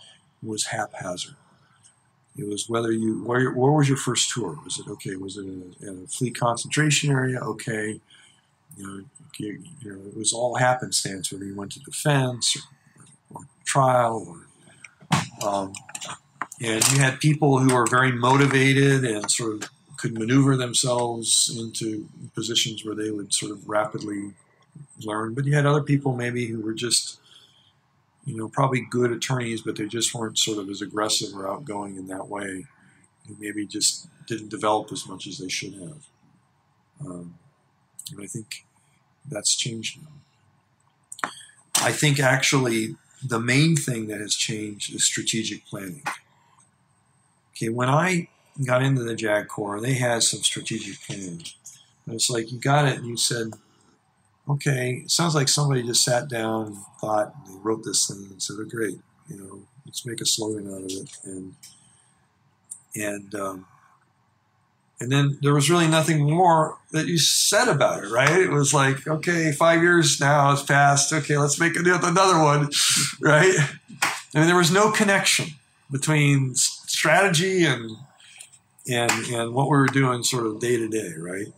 [0.43, 1.37] was haphazard.
[2.37, 4.59] It was whether you where, where was your first tour?
[4.65, 5.15] Was it okay?
[5.15, 7.39] Was it a, a fleet concentration area?
[7.39, 8.01] Okay,
[8.77, 9.05] you know,
[9.39, 14.37] you, you know, it was all happenstance, whether you went to defense or, or trial,
[15.43, 15.73] or, um,
[16.61, 22.09] and you had people who were very motivated and sort of could maneuver themselves into
[22.35, 24.33] positions where they would sort of rapidly
[25.01, 25.35] learn.
[25.35, 27.19] But you had other people maybe who were just,
[28.25, 31.97] you know, probably good attorneys, but they just weren't sort of as aggressive or outgoing
[31.97, 32.67] in that way.
[33.27, 36.07] Who maybe just didn't develop as much as they should have.
[37.01, 37.35] Um,
[38.11, 38.67] and I think
[39.29, 41.31] that's changed now.
[41.81, 46.03] I think actually the main thing that has changed is strategic planning.
[47.53, 48.29] Okay, when I
[48.65, 51.45] got into the JAG Corps, they had some strategic planning.
[52.07, 53.55] And it's like you got it and you said,
[54.49, 58.27] okay, it sounds like somebody just sat down and thought, and they wrote this thing
[58.31, 61.17] and said, oh, great, you know, let's make a slogan out of it.
[61.25, 61.55] And,
[62.95, 63.67] and, um,
[65.01, 68.41] and then there was really nothing more that you said about it, right?
[68.41, 71.13] It was like, okay, five years now has passed.
[71.13, 72.71] Okay, let's make another one,
[73.21, 73.55] right?
[74.35, 75.47] I mean, there was no connection
[75.91, 77.91] between strategy and
[78.87, 81.49] and and what we were doing, sort of day to day, right?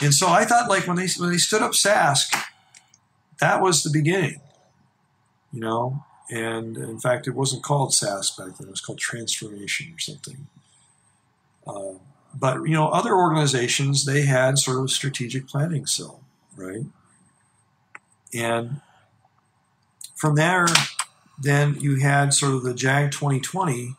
[0.00, 2.34] And so I thought, like when they when they stood up SASC,
[3.40, 4.40] that was the beginning,
[5.52, 6.04] you know.
[6.30, 10.46] And in fact, it wasn't called SASC back then; it was called Transformation or something.
[11.66, 11.98] Uh,
[12.34, 16.20] but you know, other organizations they had sort of a strategic planning cell,
[16.56, 16.84] right?
[18.32, 18.80] And
[20.14, 20.66] from there,
[21.38, 23.96] then you had sort of the JAG 2020,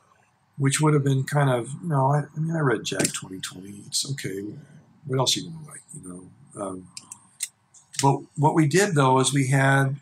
[0.57, 3.83] which would have been kind of, you know, I, I mean, I read JAG 2020.
[3.87, 4.45] It's okay.
[5.05, 6.61] What else are you going to write, you know?
[6.61, 6.87] Um,
[8.01, 9.97] but what we did, though, is we had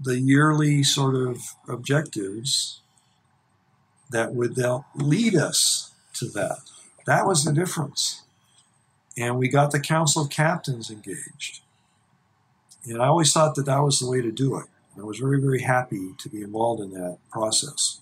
[0.00, 1.38] the yearly sort of
[1.68, 2.80] objectives
[4.10, 4.56] that would
[4.94, 6.58] lead us to that.
[7.06, 8.22] That was the difference.
[9.16, 11.60] And we got the Council of Captains engaged.
[12.84, 14.66] And I always thought that that was the way to do it.
[14.98, 18.00] I was very, very happy to be involved in that process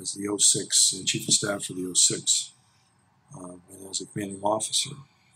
[0.00, 2.52] as the 06 and Chief of Staff for the 06
[3.36, 4.90] um, and as a commanding officer.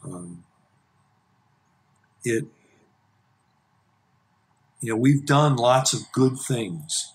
[0.06, 0.44] Um,
[2.24, 2.44] it,
[4.80, 7.12] you know, we've done lots of good things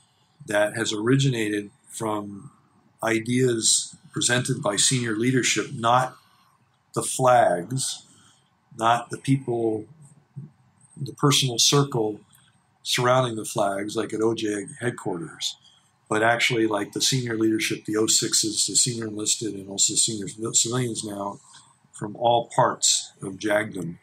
[0.48, 2.52] that has originated from
[3.04, 6.18] ideas presented by senior leadership, not
[6.94, 8.04] the flags,
[8.78, 9.86] not the people,
[10.98, 12.20] the personal circle
[12.84, 15.56] surrounding the flags, like at OJAG headquarters,
[16.10, 21.04] but actually like the senior leadership, the 06s, the senior enlisted, and also senior civilians
[21.04, 21.40] now
[22.02, 24.00] from all parts of JAGDM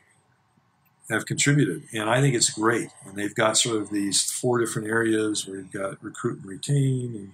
[1.11, 1.82] have contributed.
[1.92, 2.90] And I think it's great.
[3.05, 7.16] And they've got sort of these four different areas where you've got recruit and retain
[7.16, 7.32] and,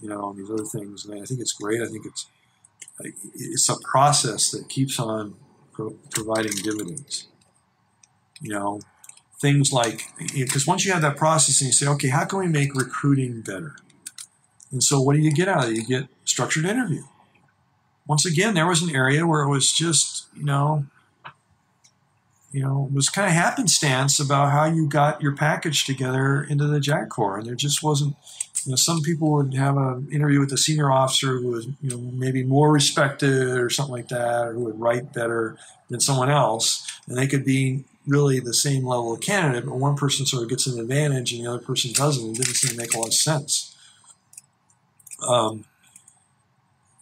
[0.00, 1.04] you know, and these other things.
[1.04, 1.82] And I think it's great.
[1.82, 2.26] I think it's,
[3.34, 5.34] it's a process that keeps on
[5.72, 7.26] pro- providing dividends.
[8.40, 8.80] You know,
[9.40, 10.02] things like
[10.32, 13.40] because once you have that process and you say, okay, how can we make recruiting
[13.40, 13.74] better?
[14.70, 15.76] And so, what do you get out of it?
[15.76, 17.02] You get structured interview.
[18.06, 20.84] Once again, there was an area where it was just, you know,
[22.50, 26.66] you know, it was kind of happenstance about how you got your package together into
[26.66, 28.14] the JAG Corps, and there just wasn't
[28.64, 31.90] you know, some people would have an interview with a senior officer who was, you
[31.90, 35.56] know, maybe more respected or something like that, or who would write better
[35.88, 39.96] than someone else, and they could be really the same level of candidate, but one
[39.96, 42.30] person sort of gets an advantage and the other person doesn't.
[42.30, 43.76] It didn't seem to make a lot of sense.
[45.26, 45.64] Um,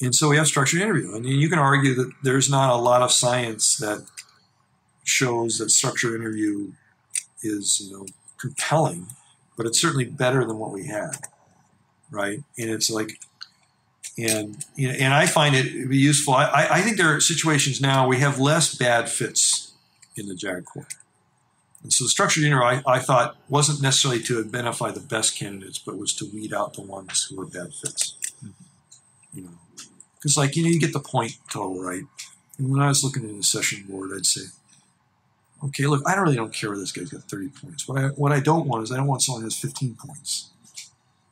[0.01, 3.03] and so we have structured interview, and you can argue that there's not a lot
[3.03, 4.07] of science that
[5.05, 6.73] shows that structured interview
[7.43, 8.07] is, you know,
[8.39, 9.09] compelling,
[9.57, 11.17] but it's certainly better than what we had
[12.11, 12.43] right?
[12.59, 13.21] And it's like,
[14.19, 16.35] and you know, and I find it be useful.
[16.35, 19.73] I, I think there are situations now we have less bad fits
[20.17, 20.89] in the JAG Corps.
[21.83, 25.79] And so the structured interview I, I thought wasn't necessarily to identify the best candidates,
[25.79, 28.17] but was to weed out the ones who were bad fits.
[28.45, 29.39] Mm-hmm.
[29.39, 29.51] You know,
[30.21, 32.05] because like you know you get the point total right.
[32.59, 34.43] And when I was looking at the session board, I'd say,
[35.65, 37.89] okay, look, I don't really don't care where this guy's got 30 points.
[37.89, 40.51] What I what I don't want is I don't want someone who has 15 points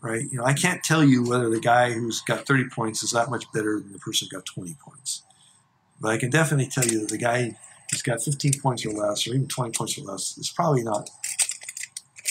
[0.01, 0.31] right?
[0.31, 3.31] You know, I can't tell you whether the guy who's got 30 points is that
[3.31, 5.23] much better than the person who got 20 points.
[6.01, 7.57] But I can definitely tell you that the guy
[7.91, 11.11] who's got 15 points or less, or even 20 points or less, is probably not,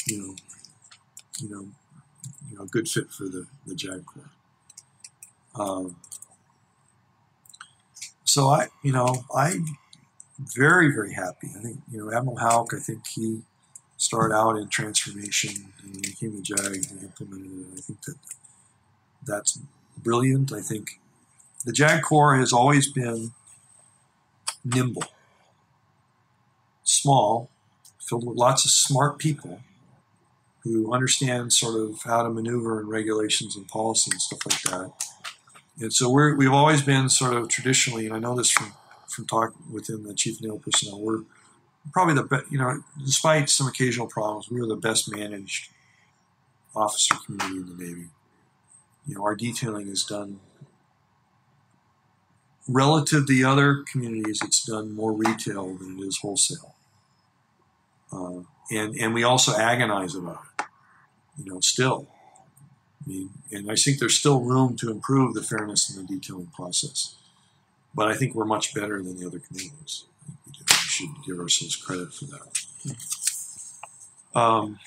[0.05, 0.35] you know,
[1.39, 1.67] you know,
[2.49, 4.03] you know, a good fit for the the JAG.
[5.55, 5.97] Um,
[8.37, 9.65] so I, you know, I'm
[10.37, 11.47] very very happy.
[11.57, 12.71] I think you know Admiral Houck.
[12.71, 13.41] I think he
[13.97, 17.79] started out in transformation and he became a JAG and implemented it.
[17.79, 18.15] I think that
[19.25, 19.59] that's
[19.97, 20.53] brilliant.
[20.53, 20.99] I think
[21.65, 23.31] the JAG Corps has always been
[24.63, 25.05] nimble,
[26.83, 27.49] small,
[28.07, 29.61] filled with lots of smart people
[30.59, 34.91] who understand sort of how to maneuver in regulations and policy and stuff like that.
[35.79, 38.73] And so we're, we've always been sort of traditionally, and I know this from,
[39.07, 41.21] from talk within the chief naval personnel, we're
[41.93, 45.69] probably the best, you know, despite some occasional problems, we were the best managed
[46.75, 48.07] officer community in the Navy.
[49.05, 50.39] You know, our detailing is done
[52.67, 54.39] relative to the other communities.
[54.43, 56.75] It's done more retail than it is wholesale,
[58.11, 60.65] uh, and and we also agonize about it.
[61.37, 62.07] You know, still.
[63.07, 66.47] I mean, and I think there's still room to improve the fairness in the detailing
[66.47, 67.15] process,
[67.95, 70.03] but I think we're much better than the other communities
[70.49, 72.65] We should give ourselves credit for that.
[74.35, 74.79] Um,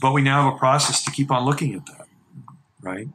[0.00, 2.08] but we now have a process to keep on looking at that,
[2.82, 3.08] right?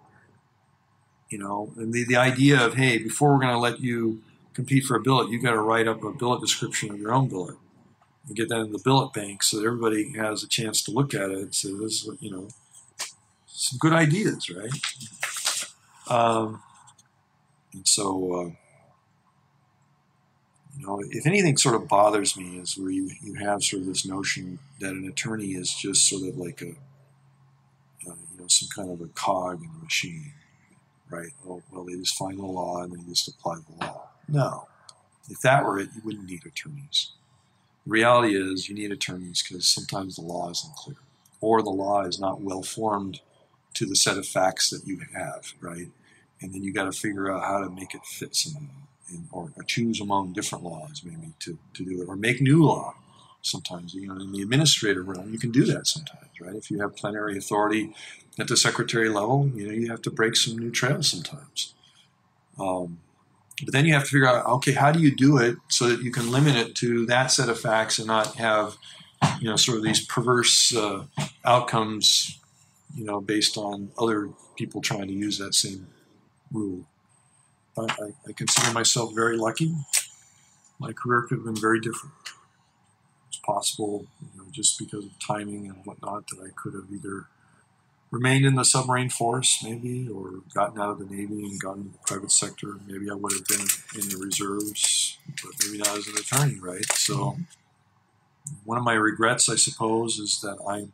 [1.30, 4.22] You know, and the, the idea of, hey, before we're going to let you
[4.54, 7.28] compete for a billet, you've got to write up a billet description of your own
[7.28, 7.58] billet
[8.26, 11.14] and get that in the billet bank so that everybody has a chance to look
[11.14, 12.48] at it and say, this is what, you know,
[13.62, 14.72] some good ideas, right?
[16.09, 16.64] Um,
[17.74, 18.49] and so, uh,
[20.78, 23.88] you know, if anything sort of bothers me is where you, you have sort of
[23.88, 26.70] this notion that an attorney is just sort of like a,
[28.09, 30.34] uh, you know, some kind of a cog in the machine,
[31.12, 31.30] right?
[31.47, 34.09] Oh, well, they just find the law and they just apply the law.
[34.28, 34.68] No.
[35.30, 37.12] If that were it, you wouldn't need attorneys.
[37.86, 40.97] The reality is you need attorneys because sometimes the law isn't clear
[41.41, 43.22] or the law is not well formed
[43.74, 45.88] to the set of facts that you have, right?
[46.42, 48.68] and then you got to figure out how to make it fit somehow,
[49.10, 52.64] and, or, or choose among different laws maybe to, to do it, or make new
[52.66, 52.96] law.
[53.44, 56.56] Sometimes, you know, in the administrative realm, you can do that sometimes, right?
[56.56, 57.94] If you have plenary authority
[58.40, 61.74] at the secretary level, you know, you have to break some new trails sometimes.
[62.60, 63.00] Um,
[63.64, 66.02] but then you have to figure out, okay, how do you do it so that
[66.02, 68.78] you can limit it to that set of facts and not have,
[69.40, 71.06] you know, sort of these perverse uh,
[71.44, 72.40] outcomes,
[72.96, 75.88] you know, based on other people trying to use that same
[76.52, 76.86] rule.
[77.78, 79.76] I, I, I consider myself very lucky.
[80.80, 82.16] My career could have been very different.
[83.30, 87.28] It's possible, you know, just because of timing and whatnot, that I could have either
[88.10, 91.89] remained in the submarine force, maybe, or gotten out of the Navy and gotten to
[91.92, 92.76] the private sector.
[92.86, 93.66] Maybe I would have been
[94.02, 96.86] in the reserves, but maybe not as an attorney, right?
[96.92, 98.52] So, mm-hmm.
[98.66, 100.92] one of my regrets, I suppose, is that I'm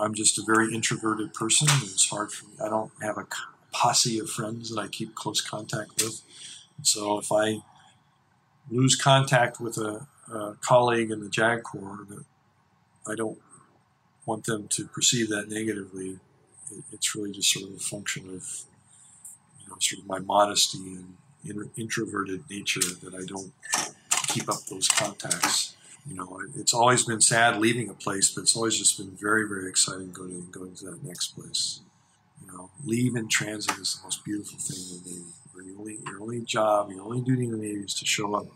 [0.00, 1.68] I'm just a very introverted person.
[1.82, 2.54] It's hard for me.
[2.64, 3.26] I don't have a
[3.72, 6.20] posse of friends that I keep close contact with.
[6.82, 7.62] So if I
[8.70, 12.06] lose contact with a, a colleague in the JAG Corps,
[13.08, 13.38] I don't
[14.26, 16.18] want them to perceive that negatively.
[16.70, 18.44] It, it's really just sort of a function of,
[19.60, 23.52] you know, sort of my modesty and in, introverted nature that I don't
[24.28, 25.76] keep up those contacts.
[26.06, 29.46] You know, it's always been sad leaving a place, but it's always just been very,
[29.48, 31.80] very exciting going going to that next place.
[32.40, 35.32] You know, leave in transit is the most beautiful thing in the Navy.
[35.56, 38.46] Your only your only job, your only duty in the Navy is to show up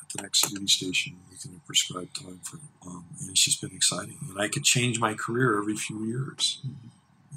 [0.00, 2.68] at the next duty station within a prescribed time frame.
[2.86, 4.18] Um, and it's just been exciting.
[4.28, 6.60] And I could change my career every few years.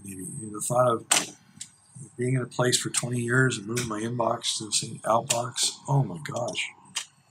[0.04, 1.36] Maybe you know, the thought of
[2.18, 5.78] being in a place for 20 years and moving my inbox to the same outbox,
[5.88, 6.72] oh my gosh,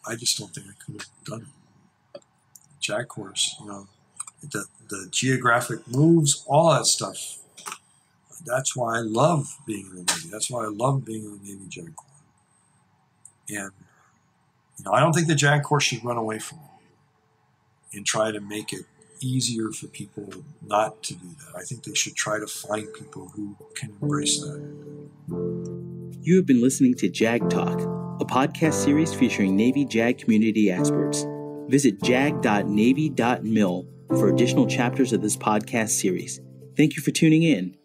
[0.07, 1.56] I just don't think I could have done it.
[2.87, 3.89] JAG Corps, you know,
[4.43, 7.39] the, the geographic moves, all that stuff.
[8.45, 10.28] That's why I love being in the Navy.
[10.30, 12.07] That's why I love being in the Navy JAG Corps.
[13.49, 13.72] And,
[14.78, 18.30] you know, I don't think the JAG Corps should run away from it and try
[18.30, 18.84] to make it
[19.20, 20.28] easier for people
[20.64, 21.59] not to do that.
[21.59, 24.61] I think they should try to find people who can embrace that.
[26.20, 27.80] You have been listening to JAG Talk,
[28.20, 31.26] a podcast series featuring Navy JAG community experts.
[31.69, 36.41] Visit jag.navy.mil for additional chapters of this podcast series.
[36.77, 37.77] Thank you for tuning in.